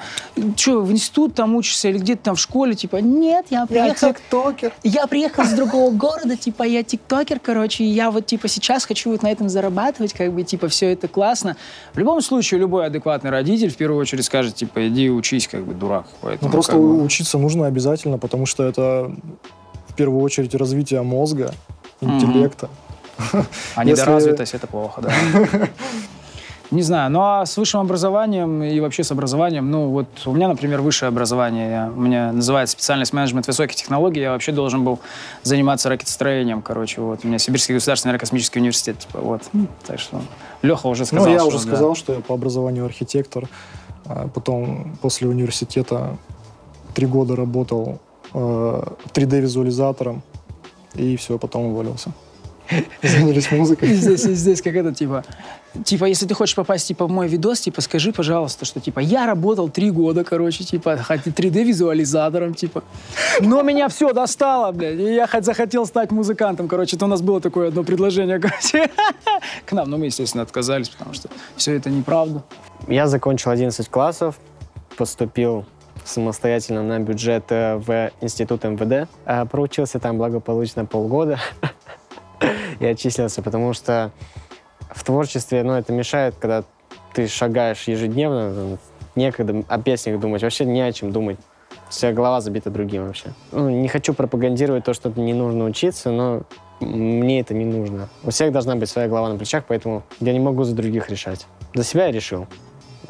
[0.58, 4.74] что, в институт там учишься или где-то там в школе, типа, нет, я приехал, тиктокер.
[4.84, 9.12] я приехал с другого города, типа, я тиктокер, короче, и я вот, типа, сейчас хочу
[9.12, 11.56] вот на этом зарабатывать, как бы, типа, все это классно.
[11.94, 15.74] В любом случае, любой адекватный родитель в первую очередь скажет, типа, иди учись, как бы,
[15.74, 16.06] дурак.
[16.22, 19.12] Поэтому, Ну, просто как бы, учиться нужно обязательно, потому что это
[19.94, 21.54] в первую очередь развитие мозга,
[22.02, 22.70] интеллекта.
[23.76, 25.12] А если- недоразвитость— это плохо, да.
[26.72, 30.48] Не знаю, ну а с высшим образованием и вообще с образованием, ну вот у меня,
[30.48, 35.00] например, высшее образование, я- у меня называется специальность менеджмент высоких технологий, я вообще должен был
[35.44, 37.20] заниматься ракетостроением, короче, вот.
[37.24, 39.44] У меня Сибирский государственный аэрокосмический университет, типа, вот.
[39.86, 40.22] Так что
[40.64, 41.64] Леха уже сказал, ну, я что уже да.
[41.64, 43.48] сказал, что я по образованию архитектор.
[44.06, 46.18] А Потом после университета
[46.96, 48.00] три года работал
[48.34, 50.22] 3D-визуализатором.
[50.96, 52.12] И все, потом уволился.
[53.04, 53.94] Занялись музыкой.
[53.94, 55.24] здесь, здесь как это, типа,
[55.84, 59.26] типа, если ты хочешь попасть, типа, в мой видос, типа, скажи, пожалуйста, что, типа, я
[59.26, 62.84] работал три года, короче, типа, хоть и 3D-визуализатором, типа,
[63.42, 67.22] но меня все достало, блядь, и я хоть захотел стать музыкантом, короче, это у нас
[67.22, 68.90] было такое одно предложение, короче,
[69.66, 72.44] к нам, но мы, естественно, отказались, потому что все это неправда.
[72.88, 74.36] Я закончил 11 классов,
[74.98, 75.66] поступил
[76.06, 79.10] самостоятельно на бюджет э, в институт МВД.
[79.26, 81.40] Э, Проучился там благополучно полгода
[82.80, 84.12] и отчислился, потому что
[84.90, 86.64] в творчестве, ну, это мешает, когда
[87.14, 88.78] ты шагаешь ежедневно,
[89.16, 91.38] некогда о песнях думать, вообще не о чем думать.
[91.90, 93.30] Вся голова забита другим вообще.
[93.52, 96.42] Ну, не хочу пропагандировать то, что не нужно учиться, но
[96.80, 98.10] мне это не нужно.
[98.24, 101.46] У всех должна быть своя голова на плечах, поэтому я не могу за других решать.
[101.74, 102.48] За себя я решил.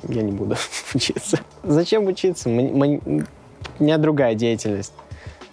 [0.08, 0.56] Я не буду
[0.94, 1.40] учиться.
[1.64, 2.50] Зачем учиться?
[2.50, 3.26] М-
[3.80, 4.94] У меня другая деятельность.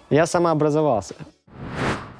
[0.09, 1.15] Я самообразовался.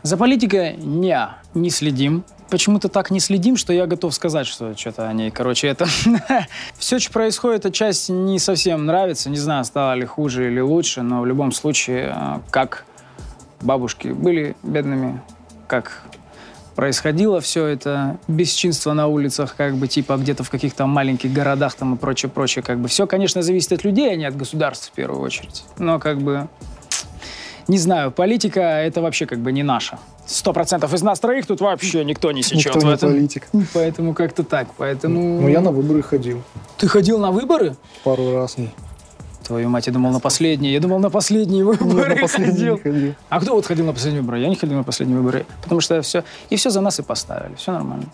[0.03, 1.17] За политикой не,
[1.53, 2.23] не следим.
[2.49, 5.29] Почему-то так не следим, что я готов сказать, что что-то о ней.
[5.31, 5.85] Короче, это...
[6.77, 9.29] Все, что происходит, отчасти не совсем нравится.
[9.29, 12.85] Не знаю, стало ли хуже или лучше, но в любом случае, э, как
[13.61, 15.21] бабушки были бедными,
[15.67, 16.01] как
[16.75, 21.95] происходило все это бесчинство на улицах, как бы типа где-то в каких-то маленьких городах там
[21.95, 24.91] и прочее, прочее, как бы все, конечно, зависит от людей, а не от государств в
[24.91, 25.63] первую очередь.
[25.77, 26.47] Но как бы
[27.67, 29.99] не знаю, политика это вообще как бы не наша.
[30.25, 33.11] Сто процентов из нас троих тут вообще никто не сечет Никто в не этом.
[33.11, 33.47] политик.
[33.73, 34.67] Поэтому как-то так.
[34.77, 36.41] Поэтому Ну, я на выборы ходил
[36.77, 37.75] ты ходил на выборы?
[38.03, 38.55] пару раз.
[39.43, 40.73] Твою мать, я думал на последние.
[40.73, 43.15] Я думал на последние выборы на последний ходил.
[43.29, 44.39] А кто вот ходил на последние выборы?
[44.39, 47.55] Я не ходил на последние выборы, потому что все и все за нас и поставили.
[47.55, 48.05] Все нормально.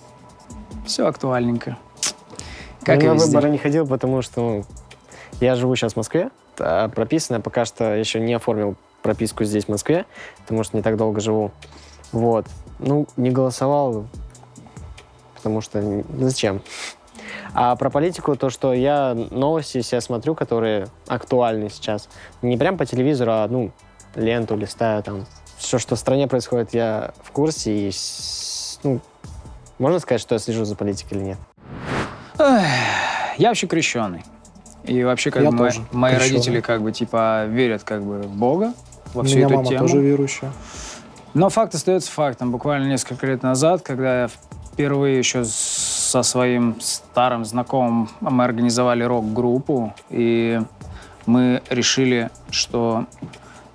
[0.85, 1.77] Все актуальненько.
[2.83, 4.65] Как я на выборы не ходил, потому что ну,
[5.41, 9.69] я живу сейчас в Москве, а прописано, пока что еще не оформил прописку здесь, в
[9.69, 10.05] Москве,
[10.43, 11.51] потому что не так долго живу.
[12.11, 12.45] Вот.
[12.79, 14.07] Ну, не голосовал,
[15.35, 16.61] потому что зачем?
[17.53, 22.09] А про политику, то, что я новости себя смотрю, которые актуальны сейчас.
[22.41, 23.71] Не прям по телевизору, а, ну,
[24.15, 25.25] ленту листаю там.
[25.57, 27.87] Все, что в стране происходит, я в курсе.
[27.87, 28.99] И, с- ну,
[29.79, 31.37] можно сказать, что я слежу за политикой или нет?
[32.39, 34.23] Я вообще крещеный.
[34.83, 36.33] И вообще, как Я бы, мои, тоже мои крещеный.
[36.35, 38.73] родители, как бы, типа, верят, как бы, в Бога,
[39.13, 39.79] во всю меня эту мама тему.
[39.81, 40.51] тоже верующая.
[41.33, 42.51] Но факт остается фактом.
[42.51, 44.29] Буквально несколько лет назад, когда я
[44.73, 45.43] впервые еще
[46.07, 50.61] со своим старым знакомым мы организовали рок-группу, и
[51.25, 53.05] мы решили, что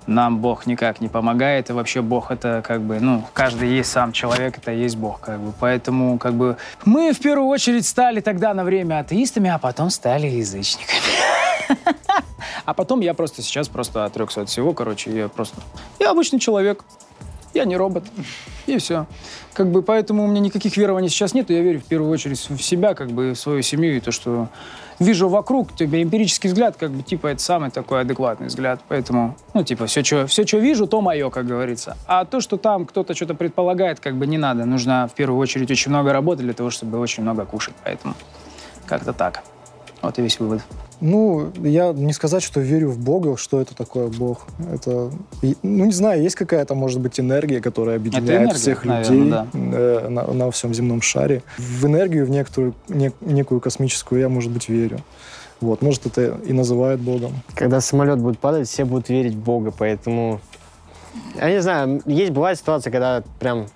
[0.07, 4.11] нам Бог никак не помогает, и вообще Бог это как бы, ну, каждый есть сам
[4.11, 5.53] человек, это есть Бог, как бы.
[5.59, 10.27] Поэтому, как бы, мы в первую очередь стали тогда на время атеистами, а потом стали
[10.27, 11.01] язычниками.
[12.65, 15.57] А потом я просто сейчас просто отрекся от всего, короче, я просто...
[15.99, 16.85] Я обычный человек,
[17.53, 18.03] я не робот.
[18.65, 19.05] И все.
[19.53, 21.49] Как бы поэтому у меня никаких верований сейчас нет.
[21.49, 24.49] Я верю в первую очередь в себя, как бы в свою семью и то, что
[24.99, 28.81] вижу вокруг, тебе эмпирический взгляд, как бы типа это самый такой адекватный взгляд.
[28.87, 31.97] Поэтому, ну, типа, все, что все, что вижу, то мое, как говорится.
[32.07, 34.65] А то, что там кто-то что-то предполагает, как бы не надо.
[34.65, 37.75] Нужно в первую очередь очень много работать для того, чтобы очень много кушать.
[37.83, 38.15] Поэтому
[38.85, 39.43] как-то так.
[40.01, 40.61] Вот и весь вывод.
[41.05, 44.47] Ну, я не сказать, что верю в Бога, что это такое Бог.
[44.71, 45.11] Это,
[45.41, 49.47] ну, не знаю, есть какая-то, может быть, энергия, которая объединяет энергия, всех наверное, людей да.
[49.53, 51.43] э, на, на всем земном шаре.
[51.57, 55.01] В энергию, в некоторую, нек- некую космическую я, может быть, верю.
[55.59, 57.33] Вот, может, это и называют Богом.
[57.53, 60.39] Когда самолет будет падать, все будут верить в Бога, поэтому...
[61.35, 63.67] Я не знаю, есть, бывает ситуация, когда прям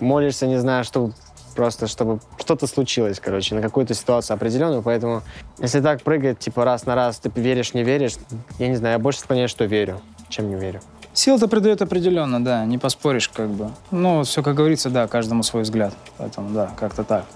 [0.00, 1.12] молишься, не знаю, что
[1.54, 5.22] просто, чтобы что-то случилось, короче, на какую-то ситуацию определенную, поэтому
[5.58, 8.14] если так прыгать, типа, раз на раз, ты веришь, не веришь,
[8.58, 10.80] я не знаю, я больше склоняюсь, что верю, чем не верю.
[11.14, 13.70] Сила-то придает определенно, да, не поспоришь, как бы.
[13.90, 15.94] Ну, все, как говорится, да, каждому свой взгляд.
[16.16, 17.26] Поэтому, да, как-то так.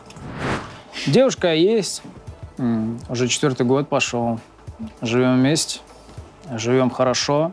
[1.07, 2.03] Девушка есть,
[3.09, 4.41] уже четвертый год пошел.
[5.03, 5.81] Живем вместе,
[6.51, 7.53] живем хорошо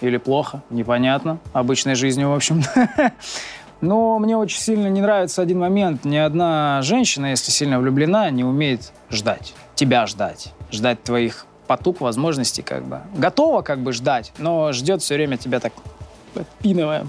[0.00, 1.38] или плохо, непонятно.
[1.52, 2.62] Обычной жизнью, в общем.
[3.84, 6.04] Но мне очень сильно не нравится один момент.
[6.04, 9.54] Ни одна женщина, если сильно влюблена, не умеет ждать.
[9.74, 10.52] Тебя ждать.
[10.70, 13.00] Ждать твоих потуг, возможностей, как бы.
[13.14, 15.72] Готова, как бы, ждать, но ждет все время тебя так
[16.34, 17.06] подпинывая,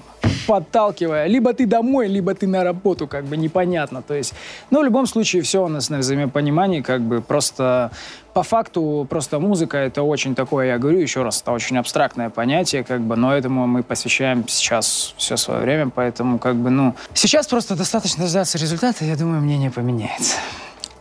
[0.48, 1.26] подталкивая.
[1.26, 4.02] Либо ты домой, либо ты на работу, как бы непонятно.
[4.02, 4.34] То есть,
[4.70, 7.92] ну, в любом случае, все у нас на взаимопонимании, как бы просто
[8.36, 12.84] по факту, просто музыка это очень такое, я говорю еще раз, это очень абстрактное понятие,
[12.84, 17.48] как бы, но этому мы посвящаем сейчас все свое время, поэтому, как бы, ну, сейчас
[17.48, 20.36] просто достаточно дождаться результата, я думаю, мнение поменяется.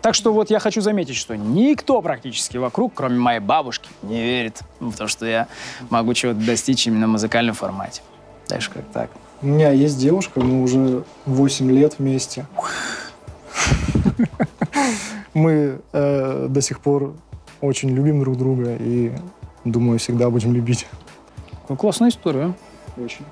[0.01, 4.61] Так что вот я хочу заметить, что никто практически вокруг, кроме моей бабушки, не верит
[4.79, 5.49] в то, что я
[5.90, 8.03] могу чего-то достичь именно в музыкальном формате.
[8.47, 9.11] Так что как так.
[9.42, 12.47] У меня есть девушка, мы уже 8 лет вместе.
[15.35, 17.14] Мы э, до сих пор
[17.64, 19.12] очень любим друг друга и,
[19.64, 20.87] думаю, всегда будем любить.
[21.68, 22.55] Ну, классная история.
[22.96, 23.24] Очень.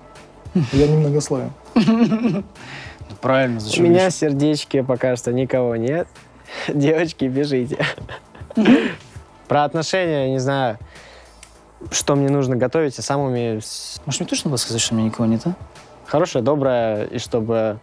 [0.73, 1.51] Я немногословен.
[1.75, 2.45] Ну,
[3.21, 6.09] правильно, У зачем меня лишь- в сердечке пока что никого нет.
[6.69, 7.85] Девочки, бежите.
[9.49, 10.79] Про отношения, не знаю,
[11.91, 13.61] что мне нужно готовить, я сам умею.
[14.07, 15.55] Может, мне точно было сказать, что у меня никого нет, а?
[16.07, 17.79] Хорошее, доброе, и чтобы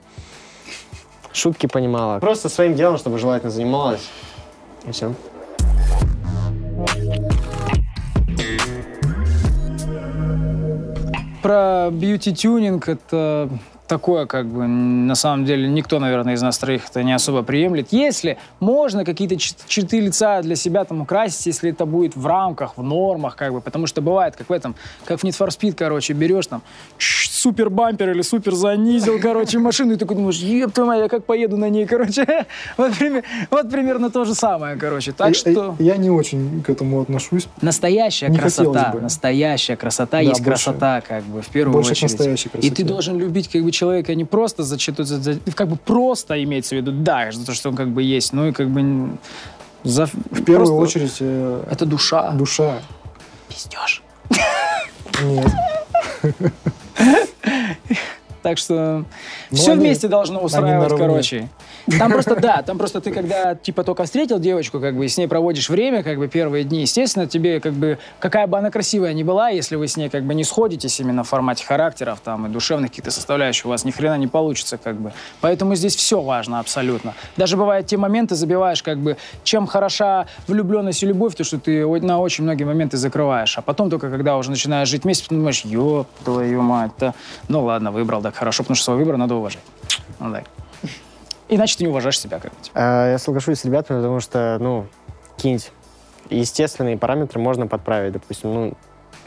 [1.31, 2.19] шутки понимала.
[2.19, 4.07] Просто своим делом, чтобы желательно занималась.
[4.87, 5.13] И все.
[11.41, 13.49] Про бьюти-тюнинг это
[13.89, 17.87] такое, как бы, на самом деле, никто, наверное, из нас троих это не особо приемлет.
[17.91, 22.83] Если можно какие-то черты лица для себя там украсить, если это будет в рамках, в
[22.83, 24.75] нормах, как бы, потому что бывает, как в этом,
[25.05, 26.61] как в Need for Speed, короче, берешь там
[26.99, 31.25] супер бампер или супер занизил, короче, машину, и такой думаешь, еб твою мать, я как
[31.25, 32.45] поеду на ней, короче.
[32.77, 32.91] Вот,
[33.49, 35.11] вот примерно то же самое, короче.
[35.11, 35.75] Так Я- что...
[35.79, 37.47] Я не очень к этому отношусь.
[37.61, 41.91] Настоящая Не красота, настоящая красота Да, есть больше- красота, как бы, в первую больше к
[41.93, 42.11] очередь.
[42.11, 42.75] настоящей И красоте.
[42.75, 46.33] ты должен любить, как бы, человека не просто за что-то, за- за- как бы просто
[46.43, 49.09] имеется в виду, да, за то, что он как бы есть, ну и как бы
[49.83, 50.05] за...
[50.05, 52.31] В первую очередь э, Это душа.
[52.31, 52.79] душа.
[53.47, 54.03] Пиздешь.
[55.23, 55.51] Нет.
[58.41, 59.05] Так что
[59.51, 61.49] Ну, все они- вместе должно устраивать, короче.
[61.97, 65.17] Там просто, да, там просто ты, когда, типа, только встретил девочку, как бы, и с
[65.17, 69.13] ней проводишь время, как бы, первые дни, естественно, тебе, как бы, какая бы она красивая
[69.13, 72.47] ни была, если вы с ней, как бы, не сходитесь именно в формате характеров, там,
[72.47, 75.11] и душевных каких-то составляющих, у вас ни хрена не получится, как бы.
[75.41, 77.13] Поэтому здесь все важно абсолютно.
[77.37, 81.85] Даже бывают те моменты, забиваешь, как бы, чем хороша влюбленность и любовь, то, что ты
[81.85, 83.57] на очень многие моменты закрываешь.
[83.57, 87.13] А потом только, когда уже начинаешь жить вместе, ты думаешь, ёб твою мать-то.
[87.47, 89.63] Ну ладно, выбрал, так хорошо, потому что свой выбор надо уважать.
[90.19, 90.45] Ну, так.
[91.49, 92.69] Иначе ты не уважаешь себя как-то.
[92.73, 94.85] Э, Я соглашусь с ребятами, потому что, ну,
[95.35, 95.71] какие-нибудь
[96.29, 98.73] естественные параметры можно подправить, допустим, ну,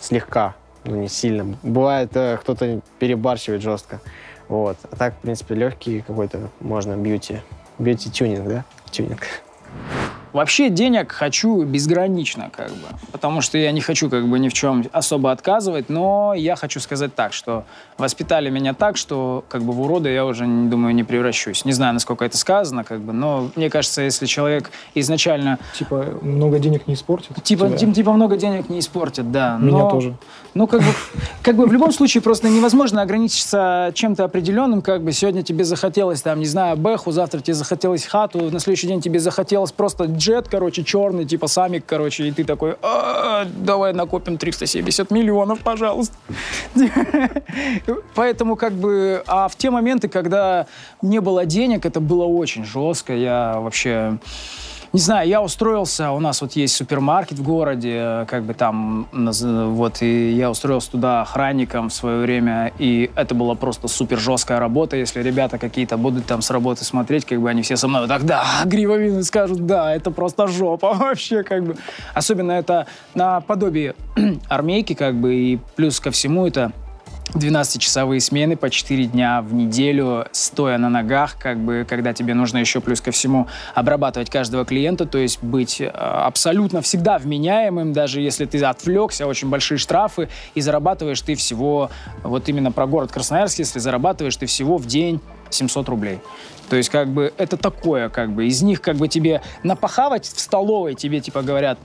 [0.00, 0.54] слегка,
[0.84, 1.56] ну, не сильно.
[1.62, 4.00] Бывает, э, кто-то перебарщивает жестко.
[4.48, 4.76] Вот.
[4.90, 7.40] А так, в принципе, легкий какой-то можно бьюти.
[7.78, 8.64] Бьюти-тюнинг, да?
[8.90, 9.20] Тюнинг.
[10.32, 12.88] Вообще денег хочу безгранично, как бы.
[13.10, 16.80] Потому что я не хочу как бы ни в чем особо отказывать, но я хочу
[16.80, 17.64] сказать так, что
[17.98, 21.64] воспитали меня так, что как бы в урода я уже, думаю, не превращусь.
[21.64, 26.58] Не знаю, насколько это сказано, как бы, но мне кажется, если человек изначально Типа, много
[26.58, 27.42] денег не испортит.
[27.42, 27.76] Типа, тебя?
[27.78, 29.58] типа, типа много денег не испортит, да.
[29.60, 30.14] Меня но- тоже.
[30.54, 30.88] Ну, как бы,
[31.42, 34.82] как бы в любом случае просто невозможно ограничиться чем-то определенным.
[34.82, 38.86] Как бы сегодня тебе захотелось, там, не знаю, бэху, завтра тебе захотелось хату, на следующий
[38.86, 43.92] день тебе захотелось просто джет, короче, черный, типа самик, короче, и ты такой, «А, давай
[43.92, 46.14] накопим 370 миллионов, пожалуйста.
[48.14, 50.66] Поэтому как бы, а в те моменты, когда
[51.02, 53.12] не было денег, это было очень жестко.
[53.14, 54.18] Я вообще
[54.92, 60.02] не знаю, я устроился, у нас вот есть супермаркет в городе, как бы там, вот,
[60.02, 64.96] и я устроился туда охранником в свое время, и это была просто супер жесткая работа,
[64.96, 68.08] если ребята какие-то будут там с работы смотреть, как бы они все со мной вот
[68.08, 71.76] так, да, гривовины скажут, да, это просто жопа вообще, как бы.
[72.12, 73.94] Особенно это наподобие
[74.48, 76.72] армейки, как бы, и плюс ко всему это
[77.34, 82.58] 12-часовые смены по 4 дня в неделю, стоя на ногах, как бы, когда тебе нужно
[82.58, 88.20] еще плюс ко всему обрабатывать каждого клиента, то есть быть э, абсолютно всегда вменяемым, даже
[88.20, 91.90] если ты отвлекся, очень большие штрафы, и зарабатываешь ты всего,
[92.22, 96.18] вот именно про город Красноярск, если зарабатываешь ты всего в день 700 рублей.
[96.72, 100.40] То есть, как бы, это такое, как бы, из них, как бы, тебе напахавать в
[100.40, 101.78] столовой, тебе, типа, говорят,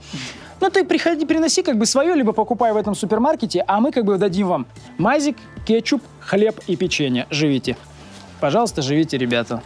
[0.62, 4.06] ну, ты приходи, приноси как бы свое, либо покупай в этом супермаркете, а мы как
[4.06, 7.26] бы дадим вам мазик, кетчуп, хлеб и печенье.
[7.28, 7.76] Живите.
[8.40, 9.62] Пожалуйста, живите, ребята.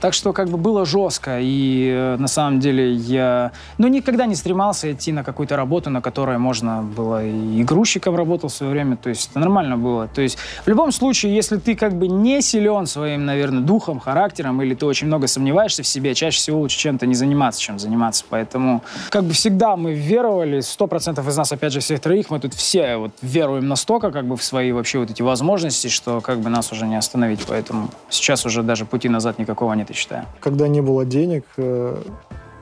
[0.00, 4.36] Так что как бы было жестко, и э, на самом деле я, ну, никогда не
[4.36, 8.96] стремался идти на какую-то работу, на которой можно было и грузчиком работал в свое время,
[8.96, 10.06] то есть это нормально было.
[10.06, 14.62] То есть в любом случае, если ты как бы не силен своим, наверное, духом, характером,
[14.62, 18.24] или ты очень много сомневаешься в себе, чаще всего лучше чем-то не заниматься, чем заниматься.
[18.28, 22.38] Поэтому как бы всегда мы веровали, сто процентов из нас, опять же, всех троих, мы
[22.38, 26.38] тут все вот веруем настолько как бы в свои вообще вот эти возможности, что как
[26.38, 27.40] бы нас уже не остановить.
[27.48, 30.26] Поэтому сейчас уже даже пути назад никакого нет, я считаю.
[30.40, 32.02] Когда не было денег, э,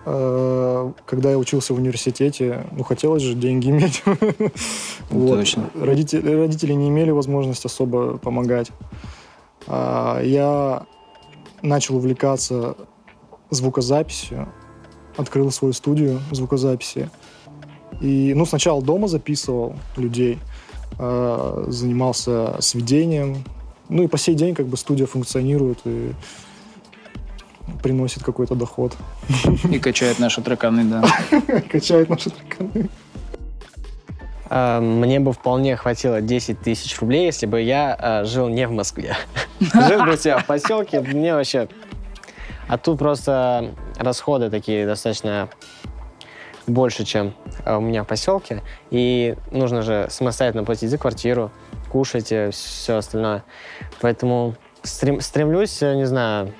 [0.04, 4.02] э, когда я учился в университете, ну, хотелось же деньги иметь.
[5.10, 5.36] вот.
[5.36, 5.70] Точно.
[5.74, 8.70] Родители, родители не имели возможности особо помогать.
[9.66, 10.86] А, я
[11.62, 12.76] начал увлекаться
[13.50, 14.48] звукозаписью,
[15.16, 17.10] открыл свою студию звукозаписи.
[18.00, 20.38] И, ну, сначала дома записывал людей,
[20.98, 23.44] э, занимался сведением.
[23.88, 26.12] Ну и по сей день как бы студия функционирует, и
[27.82, 28.96] приносит какой-то доход.
[29.70, 31.02] И качает наши треканы, да.
[31.70, 32.88] Качает наши треканы.
[34.48, 38.72] А, мне бы вполне хватило 10 тысяч рублей, если бы я а, жил не в
[38.72, 39.16] Москве.
[39.60, 41.68] Жил бы себя в поселке, мне вообще...
[42.68, 45.48] А тут просто расходы такие достаточно
[46.66, 48.62] больше, чем а, у меня в поселке.
[48.90, 51.50] И нужно же самостоятельно платить за квартиру,
[51.90, 53.44] кушать и все остальное.
[54.00, 56.52] Поэтому стрем, стремлюсь, не знаю,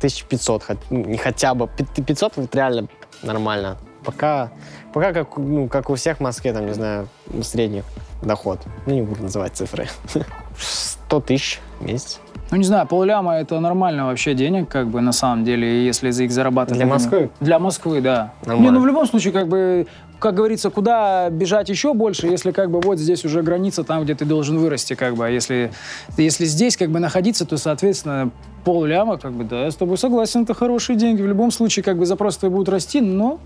[0.00, 2.88] 1500, не хотя бы 500 вот реально
[3.22, 3.76] нормально.
[4.04, 4.50] Пока,
[4.94, 7.08] пока как, ну, как у всех в Москве, там, не знаю,
[7.42, 7.82] средний
[8.22, 8.60] доход.
[8.86, 9.88] Ну, не буду называть цифры.
[10.58, 12.20] 100 тысяч в месяц.
[12.50, 16.24] Ну, не знаю, полляма это нормально вообще денег, как бы, на самом деле, если за
[16.24, 16.78] их зарабатывать.
[16.78, 17.30] Для Москвы?
[17.40, 18.32] Для Москвы, да.
[18.44, 18.70] Нормально.
[18.70, 19.86] Не, ну, в любом случае, как бы,
[20.20, 24.14] как говорится, куда бежать еще больше, если как бы вот здесь уже граница там, где
[24.14, 25.72] ты должен вырасти, как бы, а если,
[26.16, 28.30] если здесь как бы находиться, то, соответственно,
[28.64, 31.22] пол ляма, как бы, да, я с тобой согласен, это хорошие деньги.
[31.22, 33.40] В любом случае, как бы, запросы твои будут расти, но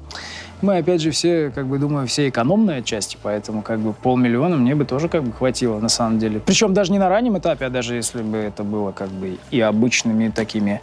[0.61, 4.75] мы, опять же, все, как бы, думаю, все экономные части, поэтому, как бы, полмиллиона мне
[4.75, 6.41] бы тоже, как бы, хватило, на самом деле.
[6.45, 9.61] Причем даже не на раннем этапе, а даже если бы это было, как бы, и
[9.61, 10.81] обычными такими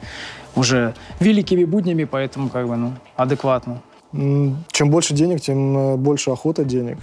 [0.56, 3.82] уже великими буднями, поэтому, как бы, ну, адекватно.
[4.14, 6.98] Чем больше денег, тем э, больше охота денег.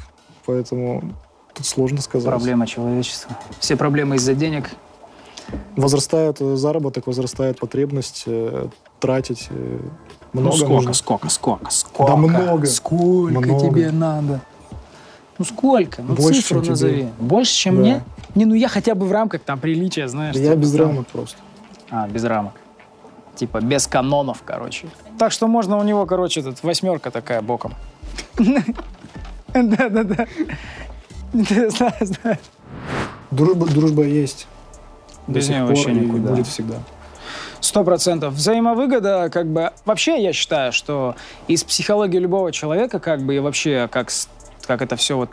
[0.47, 1.15] Поэтому
[1.55, 2.29] тут сложно сказать.
[2.29, 3.37] Проблема человечества.
[3.61, 4.71] Все проблемы из-за денег.
[5.77, 8.69] Возрастает э, заработок, возрастает потребность э,
[9.01, 9.49] тратить
[10.33, 10.51] много.
[10.51, 10.93] Ну сколько, нужно.
[10.93, 12.13] сколько, сколько, сколько?
[12.13, 12.67] Да много.
[12.67, 13.61] Сколько Много.
[13.61, 14.41] тебе надо?
[15.39, 16.03] Ну сколько?
[16.03, 16.95] Ну Больше, цифру назови.
[17.03, 17.09] тебе.
[17.19, 17.81] Больше, чем Да.
[17.81, 18.05] мне?
[18.35, 20.35] Не, ну я хотя бы в рамках там приличия, знаешь.
[20.35, 21.39] Да я без рамок просто.
[21.91, 22.53] А, без рамок.
[23.39, 24.89] Типа без канонов, короче.
[25.19, 27.75] Так что можно у него, короче, тут восьмерка такая боком.
[29.55, 30.27] Да-да-да.
[31.33, 32.39] Да, Знаю, знаю.
[33.31, 34.47] Дружба, дружба есть.
[35.27, 36.31] До Без сих нее вообще никуда.
[36.31, 36.77] будет всегда.
[37.61, 38.35] Сто процентов.
[38.35, 39.73] Взаимовыгода, как бы...
[39.85, 41.17] Вообще, я считаю, что
[41.49, 44.29] из психологии любого человека, как бы, и вообще, как, с-
[44.69, 45.31] как это все вот...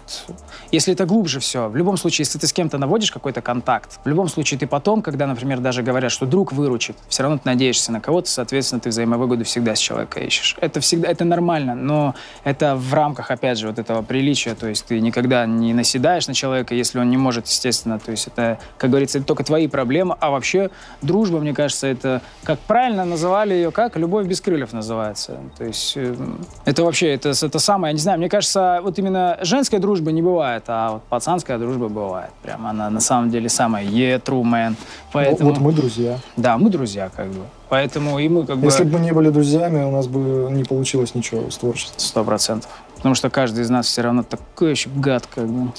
[0.71, 4.08] Если это глубже все, в любом случае, если ты с кем-то наводишь какой-то контакт, в
[4.08, 7.91] любом случае ты потом, когда, например, даже говорят, что друг выручит, все равно ты надеешься
[7.91, 10.56] на кого-то, соответственно, ты взаимовыгоду всегда с человека ищешь.
[10.62, 14.86] Это всегда, это нормально, но это в рамках, опять же, вот этого приличия, то есть
[14.86, 18.89] ты никогда не наседаешь на человека, если он не может, естественно, то есть это, как
[18.89, 20.69] говорится, это только твои проблемы, а вообще
[21.02, 23.98] дружба, мне кажется, это, как правильно называли ее, как?
[23.98, 25.39] Любовь без крыльев называется.
[25.58, 26.15] То есть э,
[26.63, 30.21] это вообще, это, это самое, я не знаю, мне кажется, вот именно женской дружбы не
[30.21, 32.31] бывает, а вот пацанская дружба бывает.
[32.43, 34.75] Прям она на самом деле самая yeah, true man.
[35.11, 36.19] Поэтому, Вот мы друзья.
[36.38, 37.41] да, мы друзья как бы.
[37.69, 38.65] Поэтому и мы как бы...
[38.65, 41.99] Если бы мы не были друзьями, у нас бы не получилось ничего с творчеством.
[41.99, 42.69] Сто процентов.
[42.95, 45.71] Потому что каждый из нас все равно такой еще гад, как бы.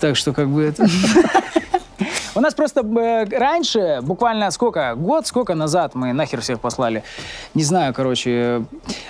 [0.00, 0.86] Так что как бы это...
[2.36, 7.04] У нас просто э, раньше, буквально сколько, год, сколько назад мы нахер всех послали.
[7.54, 8.64] Не знаю, короче.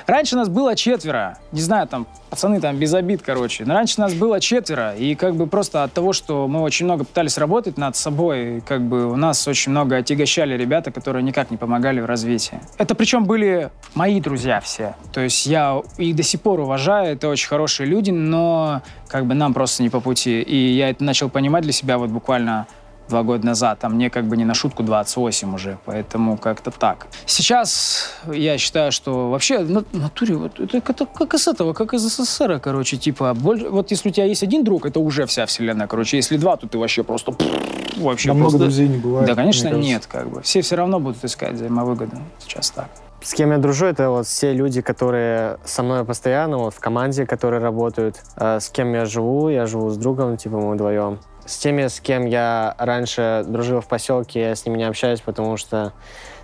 [0.07, 1.39] Раньше нас было четверо.
[1.51, 3.65] Не знаю, там, пацаны там без обид, короче.
[3.65, 4.95] Но раньше нас было четверо.
[4.95, 8.83] И как бы просто от того, что мы очень много пытались работать над собой, как
[8.83, 12.61] бы у нас очень много отягощали ребята, которые никак не помогали в развитии.
[12.77, 14.97] Это причем были мои друзья все.
[15.15, 19.33] То есть я их до сих пор уважаю, это очень хорошие люди, но как бы
[19.33, 20.43] нам просто не по пути.
[20.43, 22.67] И я это начал понимать для себя вот буквально
[23.09, 27.07] два года назад, а мне как бы не на шутку 28 уже, поэтому как-то так.
[27.27, 32.03] Сейчас я считаю, что вообще на натуре вот это, это как из этого, как из
[32.03, 35.87] СССР, короче, типа, боль, вот если у тебя есть один друг, это уже вся вселенная,
[35.87, 38.57] короче, если два, то ты вообще просто пфф, вообще Да просто...
[38.57, 39.27] много друзей не бывает.
[39.27, 40.43] Да, конечно, нет, как бы.
[40.43, 42.17] Все все равно будут искать взаимовыгоду.
[42.39, 42.89] Сейчас так.
[43.23, 47.25] С кем я дружу, это вот все люди, которые со мной постоянно, вот в команде,
[47.25, 48.17] которые работают.
[48.37, 51.19] Э, С кем я живу, я живу с другом, типа мы вдвоем.
[51.47, 55.57] С теми, с кем я раньше дружил в поселке, я с ними не общаюсь, потому
[55.57, 55.93] что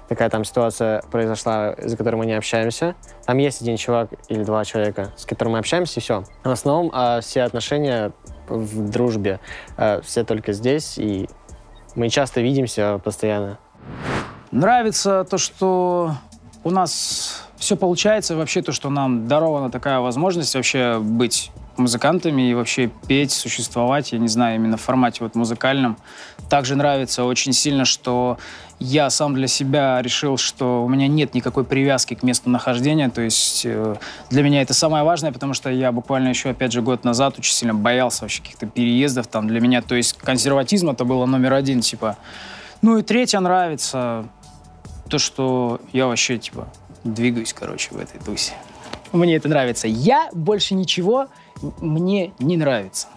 [0.09, 2.97] такая там ситуация произошла, из-за которой мы не общаемся.
[3.25, 6.25] Там есть один чувак или два человека, с которыми мы общаемся, и все.
[6.43, 8.13] В основном а, все отношения
[8.49, 9.41] в дружбе,
[9.77, 11.29] э, все только здесь, и
[11.95, 13.59] мы часто видимся постоянно.
[14.51, 16.15] Нравится то, что
[16.65, 22.55] у нас все получается, вообще то, что нам дарована такая возможность вообще быть музыкантами и
[22.55, 25.97] вообще петь, существовать, я не знаю, именно в формате вот музыкальном.
[26.49, 28.39] Также нравится очень сильно, что
[28.79, 33.21] я сам для себя решил, что у меня нет никакой привязки к месту нахождения, то
[33.21, 33.97] есть э,
[34.31, 37.53] для меня это самое важное, потому что я буквально еще, опять же, год назад очень
[37.53, 41.83] сильно боялся вообще каких-то переездов там для меня, то есть консерватизм это было номер один,
[41.83, 42.17] типа.
[42.81, 44.27] Ну и третье нравится,
[45.11, 46.67] то, что я вообще, типа,
[47.05, 48.55] двигаюсь, короче, в этой тусе.
[49.13, 49.89] Мне это нравится.
[49.89, 51.27] Я больше ничего
[51.81, 53.09] мне не нравится.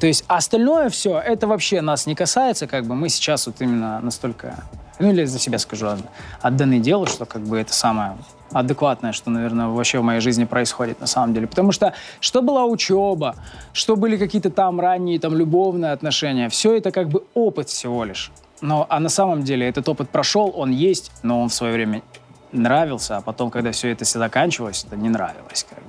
[0.00, 4.00] То есть остальное все, это вообще нас не касается, как бы мы сейчас вот именно
[4.00, 4.64] настолько,
[4.98, 6.00] ну или за себя скажу, от-
[6.42, 8.16] отданы делу, что как бы это самое
[8.52, 11.46] адекватное, что, наверное, вообще в моей жизни происходит на самом деле.
[11.46, 13.34] Потому что что была учеба,
[13.72, 18.30] что были какие-то там ранние там любовные отношения, все это как бы опыт всего лишь.
[18.60, 22.02] Но, а на самом деле этот опыт прошел, он есть, но он в свое время
[22.52, 25.83] нравился, а потом, когда все это все заканчивалось, это не нравилось как.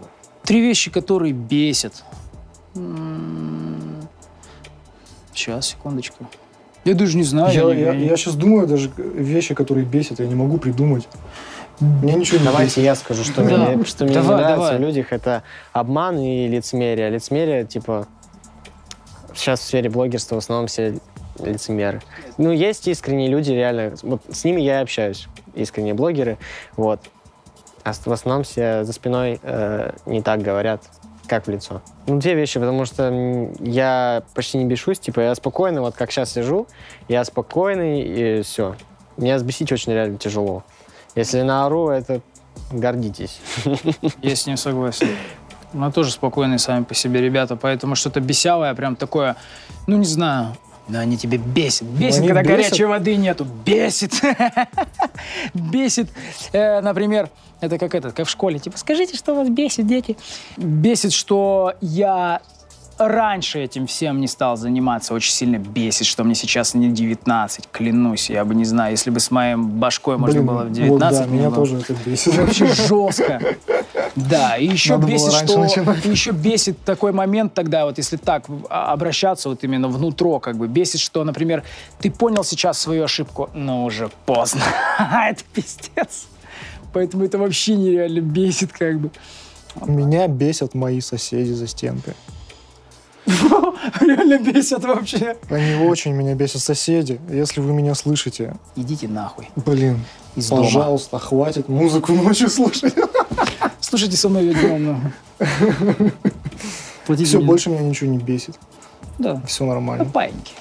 [0.45, 2.03] Три вещи, которые бесят.
[5.33, 6.25] Сейчас, секундочку.
[6.85, 7.53] Я даже не знаю.
[7.53, 11.07] Я, не- я, я сейчас думаю даже вещи, которые бесят, я не могу придумать.
[11.79, 12.83] Мне ничего не Давайте бесит.
[12.83, 13.57] я скажу, что, Да.
[13.73, 14.77] мне, что мне Давай, не нравится давай.
[14.77, 15.43] в людях, это
[15.73, 17.09] обман и лицемерие.
[17.09, 18.07] Лицемерие, типа,
[19.33, 20.99] сейчас в сфере блогерства в основном все
[21.43, 22.01] лицемеры.
[22.37, 26.37] Ну, есть искренние люди, реально, вот с ними я и общаюсь, искренние блогеры,
[26.77, 27.01] вот.
[27.85, 30.81] А в основном все за спиной э, не так говорят,
[31.27, 31.83] как в лицо.
[32.07, 36.33] Ну, две вещи, потому что я почти не бешусь, типа, я спокойный, вот как сейчас
[36.33, 36.65] сижу,
[37.07, 38.75] я спокойный, и все.
[39.17, 40.63] Меня сбесить очень реально тяжело.
[41.13, 42.21] Если наору, это
[42.71, 43.39] гордитесь.
[44.23, 45.09] Я с ним согласен.
[45.71, 49.35] Мы тоже спокойные сами по себе ребята, поэтому что-то бесявое, прям такое,
[49.85, 50.55] ну не знаю,
[50.87, 51.87] но они тебе бесит.
[51.87, 52.57] Бесит, они когда бесят.
[52.57, 53.45] горячей воды нету.
[53.45, 54.13] Бесит.
[55.53, 56.09] Бесит.
[56.51, 57.29] Э, Например,
[57.61, 58.59] это как этот, как в школе.
[58.59, 60.17] Типа, скажите, что вас бесит, дети?
[60.57, 62.41] Бесит, что я
[62.97, 65.13] раньше этим всем не стал заниматься.
[65.13, 68.29] Очень сильно бесит, что мне сейчас не 19, клянусь.
[68.29, 71.19] Я бы не знаю, если бы с моим башкой можно Блин, было в вот 19.
[71.19, 72.33] да, мне меня было- тоже это бесит.
[72.37, 73.41] Вообще жестко.
[74.15, 76.05] Да, и еще Надо бесит, что начинать.
[76.05, 80.67] еще бесит такой момент тогда, вот если так а, обращаться вот именно внутро, как бы
[80.67, 81.63] бесит, что, например,
[81.99, 84.61] ты понял сейчас свою ошибку, но уже поздно.
[84.99, 86.27] Это пиздец.
[86.93, 89.11] Поэтому это вообще нереально бесит, как бы.
[89.85, 92.13] Меня бесят мои соседи за стенкой.
[94.01, 95.37] Реально бесит вообще.
[95.49, 96.61] Они очень меня бесят.
[96.61, 100.03] Соседи, если вы меня слышите, Идите нахуй блин,
[100.35, 100.63] из дома.
[100.63, 102.93] пожалуйста, хватит музыку ночью слушать.
[103.79, 105.11] Слушайте со мной днем.
[105.39, 106.11] ну.
[107.05, 107.47] Платите Все, мне.
[107.47, 108.57] больше меня ничего не бесит.
[109.19, 109.41] Да.
[109.47, 110.05] Все нормально.
[110.05, 110.53] Паиньки.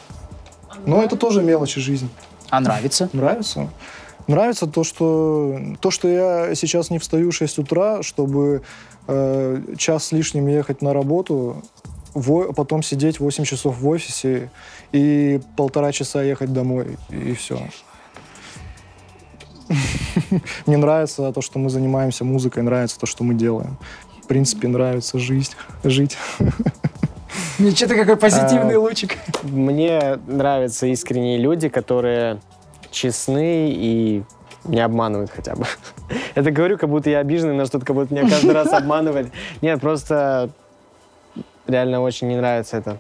[0.87, 2.09] Но это тоже мелочи жизни.
[2.51, 3.09] А нравится?
[3.13, 3.69] Нравится?
[4.27, 8.63] Нравится то, что, то, что я сейчас не встаю в 6 утра, чтобы
[9.07, 11.63] э, час с лишним ехать на работу,
[12.15, 14.51] во- потом сидеть 8 часов в офисе
[14.93, 17.61] и полтора часа ехать домой, и все.
[20.67, 23.77] Мне нравится то, что мы занимаемся музыкой, нравится то, что мы делаем.
[24.23, 25.53] В принципе, нравится жизнь,
[25.83, 26.17] жить.
[27.59, 29.17] Мне что-то какой позитивный А, лучик.
[29.43, 32.41] Мне нравятся искренние люди, которые
[32.91, 34.23] честны и
[34.65, 35.67] не обманывают хотя бы.
[36.35, 39.31] Это говорю, как будто я обиженный на что-то, как будто меня каждый раз обманывали.
[39.63, 40.51] Нет, просто
[41.67, 42.99] реально очень не нравится это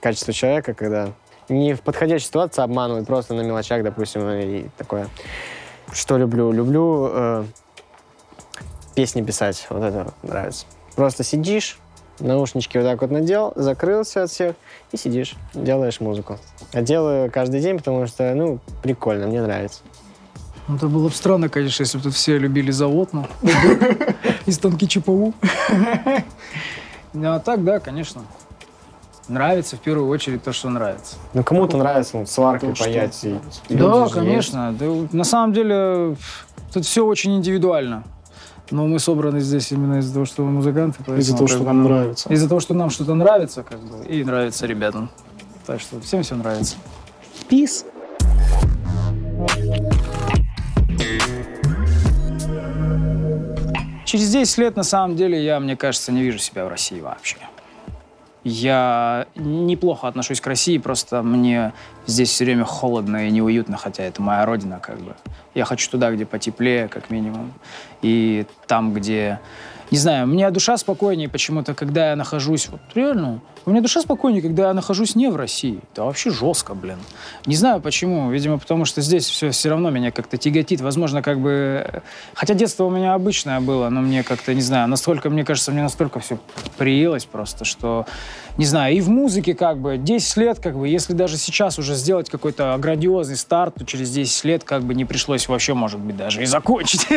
[0.00, 1.12] качество человека, когда
[1.48, 5.08] не в подходящей ситуации обманывают, просто на мелочах, допустим, и такое.
[5.92, 6.52] Что люблю?
[6.52, 7.44] Люблю э,
[8.94, 10.66] песни писать, вот это нравится.
[10.96, 11.78] Просто сидишь,
[12.18, 14.54] наушнички вот так вот надел, закрылся от всех
[14.92, 16.38] и сидишь, делаешь музыку.
[16.72, 19.80] А делаю каждый день, потому что, ну, прикольно, мне нравится.
[20.68, 23.26] Ну, это было бы странно, конечно, если бы тут все любили завод, ну,
[24.46, 25.34] из станки ЧПУ.
[27.12, 28.22] Ну, а так, да, конечно.
[29.28, 31.16] Нравится в первую очередь то, что нравится.
[31.32, 33.24] Ну, кому-то нравится вот, сваркой То, что паять.
[33.24, 33.38] и
[33.68, 34.74] Да, конечно.
[34.78, 36.16] Да, на самом деле,
[36.72, 38.04] тут все очень индивидуально.
[38.70, 41.02] Но мы собраны здесь именно из-за того, что мы музыканты.
[41.16, 42.32] Из-за того, что нам ну, нравится.
[42.32, 45.10] Из-за того, что нам что-то нравится, как бы, и нравится ребятам.
[45.66, 46.76] Так что всем все нравится.
[47.48, 47.84] Peace.
[54.12, 57.38] Через 10 лет, на самом деле, я, мне кажется, не вижу себя в России вообще.
[58.44, 61.72] Я неплохо отношусь к России, просто мне
[62.06, 65.14] здесь все время холодно и неуютно, хотя это моя родина, как бы.
[65.54, 67.54] Я хочу туда, где потеплее, как минимум.
[68.02, 69.40] И там, где...
[69.92, 72.68] Не знаю, у меня душа спокойнее почему-то, когда я нахожусь...
[72.70, 75.80] Вот реально, у меня душа спокойнее, когда я нахожусь не в России.
[75.92, 76.96] Это вообще жестко, блин.
[77.44, 78.30] Не знаю почему.
[78.30, 80.80] Видимо, потому что здесь все все равно меня как-то тяготит.
[80.80, 81.84] Возможно, как бы...
[81.86, 82.00] э,
[82.32, 85.82] Хотя детство у меня обычное было, но мне как-то, не знаю, настолько, мне кажется, мне
[85.82, 86.38] настолько все
[86.78, 88.06] приелось просто, что...
[88.58, 91.94] Не знаю, и в музыке как бы 10 лет, как бы, если даже сейчас уже
[91.94, 96.16] сделать какой-то грандиозный старт, то через 10 лет как бы не пришлось вообще, может быть,
[96.16, 97.06] даже и закончить.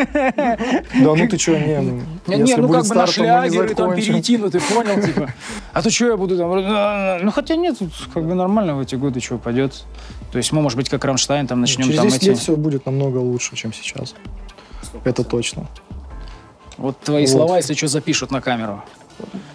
[0.96, 4.60] Да ну ты что, не, Не, ну как бы на шлягеры там перейти, ну ты
[4.60, 5.32] понял, типа.
[5.72, 7.24] А то что я буду там...
[7.24, 7.76] Ну хотя нет,
[8.14, 9.84] как бы нормально в эти годы что пойдет.
[10.32, 12.28] То есть мы, может быть, как Рамштайн там начнем Через там 10 эти...
[12.30, 14.14] лет все будет намного лучше, чем сейчас.
[15.04, 15.66] Это точно.
[16.78, 17.32] Вот твои Вот.
[17.32, 18.82] слова, если что, запишут на камеру.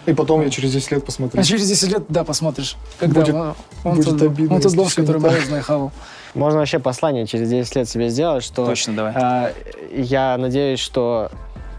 [0.06, 1.40] И потом я через 10 лет посмотрю.
[1.40, 2.76] А через 10 лет, да, посмотришь.
[2.98, 3.54] Когда Будет- он,
[3.84, 5.30] он будет тот, обидно, он тот дом, который так.
[5.30, 5.92] мороженое хавал.
[6.34, 8.66] Можно вообще послание через 10 лет себе сделать, что...
[8.66, 9.12] Точно, давай.
[9.14, 9.52] А,
[9.92, 11.30] я надеюсь, что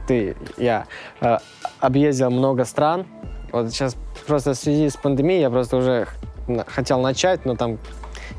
[0.08, 0.86] ты, я,
[1.22, 1.40] а,
[1.80, 3.06] объездил много стран.
[3.52, 3.96] Вот сейчас
[4.28, 6.08] просто в связи с пандемией я просто уже
[6.68, 7.78] хотел начать, но там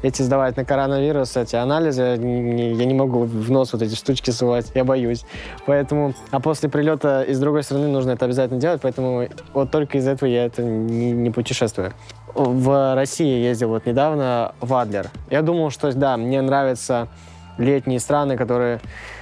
[0.05, 4.71] эти сдавать на коронавирус, эти анализы, я не, могу в нос вот эти штучки сувать,
[4.75, 5.25] я боюсь.
[5.65, 10.11] Поэтому, а после прилета из другой страны нужно это обязательно делать, поэтому вот только из-за
[10.11, 11.95] этого я это не, не путешествую.
[12.35, 15.09] В России ездил вот недавно в Адлер.
[15.31, 17.09] Я думал, что да, мне нравятся
[17.57, 18.81] летние страны, которые,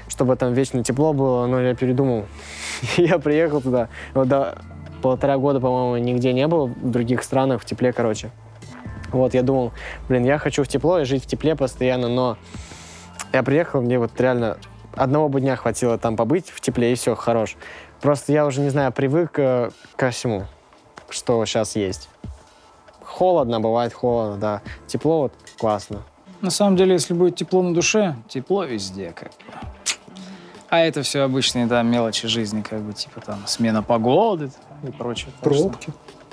[0.08, 2.24] чтобы там вечно тепло было, но я передумал.
[2.96, 3.88] Я приехал туда.
[4.14, 4.58] Вот до
[5.00, 8.30] полтора года, по-моему, нигде не был в других странах в тепле, короче.
[9.12, 9.72] Вот, я думал,
[10.08, 12.38] блин, я хочу в тепло и жить в тепле постоянно, но
[13.32, 14.58] я приехал, мне вот реально
[14.94, 17.56] одного бы дня хватило там побыть в тепле, и все, хорош.
[18.00, 20.46] Просто я уже, не знаю, привык э, ко всему,
[21.08, 22.08] что сейчас есть.
[23.04, 24.62] Холодно, бывает холодно, да.
[24.86, 26.02] Тепло вот классно.
[26.40, 29.68] На самом деле, если будет тепло на душе, тепло везде, как бы.
[30.68, 34.50] А это все обычные, да, мелочи жизни, как бы, типа там смена погоды
[34.82, 35.30] и прочее.
[35.40, 35.92] Пробки.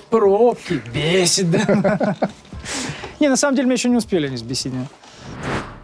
[0.10, 2.16] Пробки, бесит, да.
[3.20, 4.74] Не, на самом деле, меня еще не успели не сбесить.
[4.74, 4.88] нет.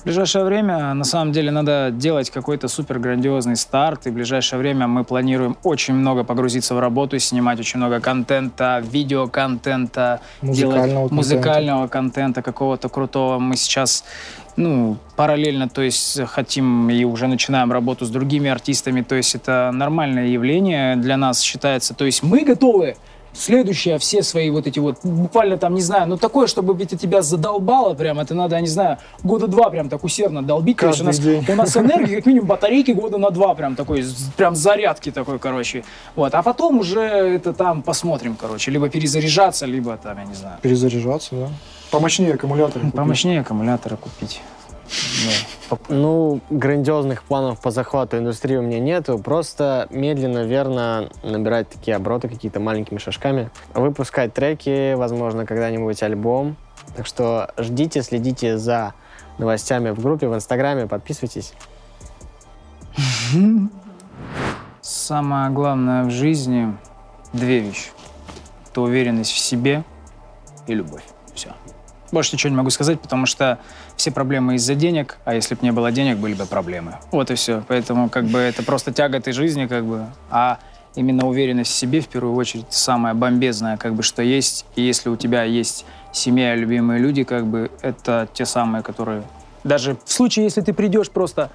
[0.06, 4.06] В ближайшее время, на самом деле, надо делать какой-то супер грандиозный старт.
[4.06, 8.84] И в ближайшее время мы планируем очень много погрузиться в работу, снимать очень много контента,
[8.88, 11.16] видеоконтента, Музыкального делать контента.
[11.16, 13.40] музыкального контента какого-то крутого.
[13.40, 14.04] Мы сейчас
[14.58, 19.72] ну, параллельно, то есть хотим и уже начинаем работу с другими артистами, то есть это
[19.74, 21.96] нормальное явление для нас считается.
[21.96, 22.96] То есть мы готовы
[23.36, 27.22] следующее, все свои вот эти вот, буквально там, не знаю, ну такое, чтобы это тебя
[27.22, 30.82] задолбало прям, это надо, я не знаю, года два прям так усердно долбить.
[30.82, 31.54] Есть у нас, Каждый день.
[31.54, 34.04] у нас энергии, как минимум, батарейки года на два прям такой,
[34.38, 35.84] прям зарядки такой, короче.
[36.16, 40.58] Вот, а потом уже это там посмотрим, короче, либо перезаряжаться, либо там, я не знаю,
[40.62, 41.48] Перезаряжаться, да.
[41.92, 42.82] Помощнее аккумулятор.
[42.82, 42.96] купить.
[42.96, 44.42] помощнее аккумуляторы купить.
[45.70, 45.78] Да.
[45.90, 49.18] Ну, грандиозных планов по захвату индустрии у меня нету.
[49.18, 53.50] Просто медленно, верно набирать такие обороты какие-то маленькими шажками.
[53.74, 56.56] Выпускать треки, возможно, когда-нибудь альбом.
[56.96, 58.94] Так что ждите, следите за
[59.38, 61.54] новостями в группе, в Инстаграме, подписывайтесь.
[64.82, 66.78] Самое главное в жизни
[67.34, 67.90] две вещи.
[68.70, 69.84] Это уверенность в себе
[70.68, 71.04] и любовь.
[71.34, 71.54] Все.
[72.12, 73.60] Больше ничего не могу сказать, потому что
[73.96, 76.96] все проблемы из-за денег, а если бы не было денег, были бы проблемы.
[77.12, 77.64] Вот и все.
[77.68, 80.06] Поэтому как бы это просто тяготы жизни, как бы.
[80.30, 80.60] А
[80.96, 84.66] именно уверенность в себе, в первую очередь, самое бомбезное, как бы, что есть.
[84.76, 89.24] И если у тебя есть семья, любимые люди, как бы, это те самые, которые...
[89.64, 91.50] Даже в случае, если ты придешь просто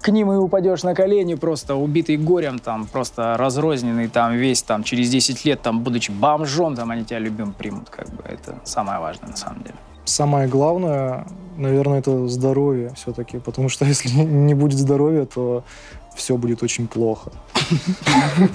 [0.00, 4.82] к ним и упадешь на колени, просто убитый горем, там, просто разрозненный, там, весь, там,
[4.82, 8.98] через 10 лет, там, будучи бомжом, там, они тебя любим примут, как бы, это самое
[8.98, 9.76] важное, на самом деле.
[10.04, 11.26] самое главное,
[11.56, 15.64] наверное, это здоровье все-таки, потому что если не будет здоровья, то
[16.14, 17.32] все будет очень плохо.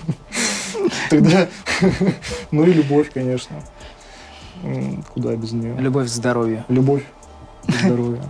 [1.10, 1.48] Тогда,
[2.52, 3.56] ну и любовь, конечно.
[5.14, 5.76] Куда без нее?
[5.78, 6.64] Любовь к здоровью.
[6.68, 7.04] Любовь
[7.66, 8.22] к здоровью.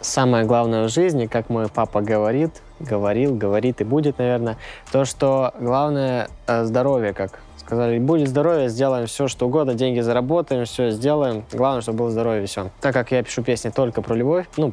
[0.00, 4.56] Самое главное в жизни, как мой папа говорит, говорил, говорит и будет, наверное,
[4.92, 10.64] то, что главное э, здоровье, как сказали, будет здоровье, сделаем все, что угодно, деньги заработаем,
[10.64, 11.44] все сделаем.
[11.52, 12.70] Главное, чтобы было здоровье, все.
[12.80, 14.72] Так как я пишу песни только про любовь, ну,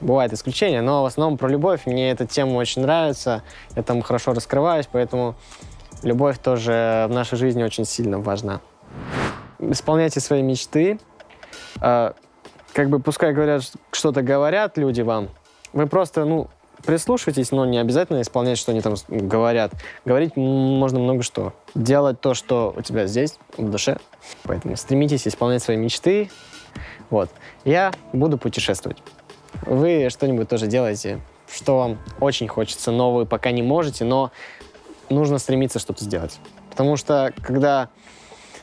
[0.00, 1.84] бывают исключения, но в основном про любовь.
[1.84, 3.42] Мне эта тема очень нравится,
[3.74, 5.34] я там хорошо раскрываюсь, поэтому
[6.04, 8.60] любовь тоже в нашей жизни очень сильно важна.
[9.58, 11.00] Исполняйте свои мечты.
[11.80, 12.12] Э,
[12.72, 15.28] как бы пускай говорят, что-то говорят люди вам,
[15.72, 16.46] вы просто, ну,
[16.84, 19.72] прислушивайтесь, но не обязательно исполнять, что они там говорят.
[20.04, 21.52] Говорить можно много что.
[21.74, 23.98] Делать то, что у тебя здесь, в душе.
[24.44, 26.30] Поэтому стремитесь исполнять свои мечты.
[27.10, 27.30] Вот.
[27.64, 28.98] Я буду путешествовать.
[29.66, 31.20] Вы что-нибудь тоже делаете,
[31.50, 34.32] что вам очень хочется, но вы пока не можете, но
[35.10, 36.38] нужно стремиться что-то сделать.
[36.70, 37.90] Потому что, когда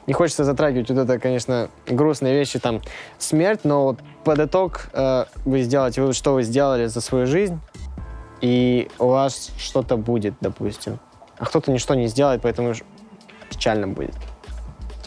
[0.07, 2.81] не хочется затрагивать вот это, конечно, грустные вещи, там,
[3.19, 7.59] смерть, но вот под итог э, вы сделаете вывод, что вы сделали за свою жизнь,
[8.41, 10.99] и у вас что-то будет, допустим.
[11.37, 12.73] А кто-то ничто не сделает, поэтому
[13.49, 14.15] печально будет.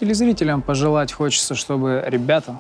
[0.01, 2.57] Телезрителям пожелать хочется, чтобы ребята,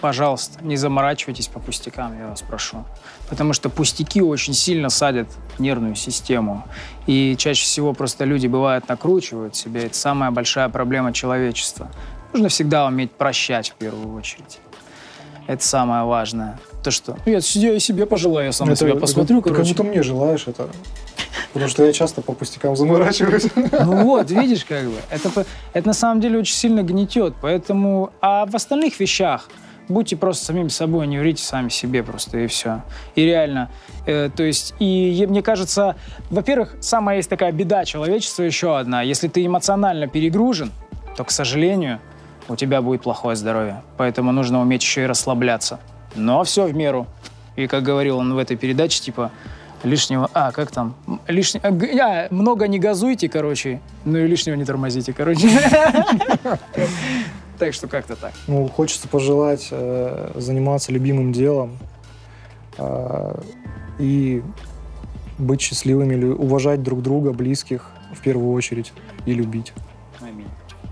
[0.00, 2.84] пожалуйста, не заморачивайтесь по пустякам, я вас прошу.
[3.30, 6.64] Потому что пустяки очень сильно садят нервную систему.
[7.06, 9.86] И чаще всего просто люди, бывают, накручивают себя.
[9.86, 11.88] Это самая большая проблема человечества.
[12.32, 14.60] Нужно всегда уметь прощать в первую очередь.
[15.46, 16.58] Это самое важное.
[16.82, 19.74] То, что ну, я, я себе пожелаю, я сам это, на себя посмотрю, это, короче.
[19.74, 20.68] Кому-то мне желаешь это.
[21.52, 23.46] Потому что я часто по пустякам заморачиваюсь.
[23.54, 24.96] Ну вот, видишь, как бы.
[25.10, 27.34] Это, это на самом деле очень сильно гнетет.
[27.40, 29.48] Поэтому, а в остальных вещах
[29.88, 32.82] будьте просто самим собой, не врите сами себе просто, и все.
[33.14, 33.70] И реально,
[34.06, 35.96] э, то есть, и мне кажется,
[36.30, 39.02] во-первых, самая есть такая беда человечества еще одна.
[39.02, 40.70] Если ты эмоционально перегружен,
[41.16, 42.00] то, к сожалению,
[42.48, 43.82] у тебя будет плохое здоровье.
[43.96, 45.80] Поэтому нужно уметь еще и расслабляться.
[46.14, 47.06] Но все в меру.
[47.56, 49.30] И как говорил он в этой передаче, типа,
[49.82, 50.30] лишнего...
[50.32, 50.94] А, как там?
[51.28, 51.66] Лишнего...
[51.66, 53.80] А, много не газуйте, короче.
[54.04, 55.48] Ну и лишнего не тормозите, короче.
[57.58, 58.32] Так что как-то так.
[58.48, 61.78] Ну, хочется пожелать э, заниматься любимым делом
[62.76, 63.40] э,
[64.00, 64.42] и
[65.38, 68.92] быть счастливыми, уважать друг друга, близких в первую очередь
[69.26, 69.72] и любить.
[70.20, 70.48] Аминь.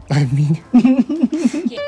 [0.08, 0.60] Аминь.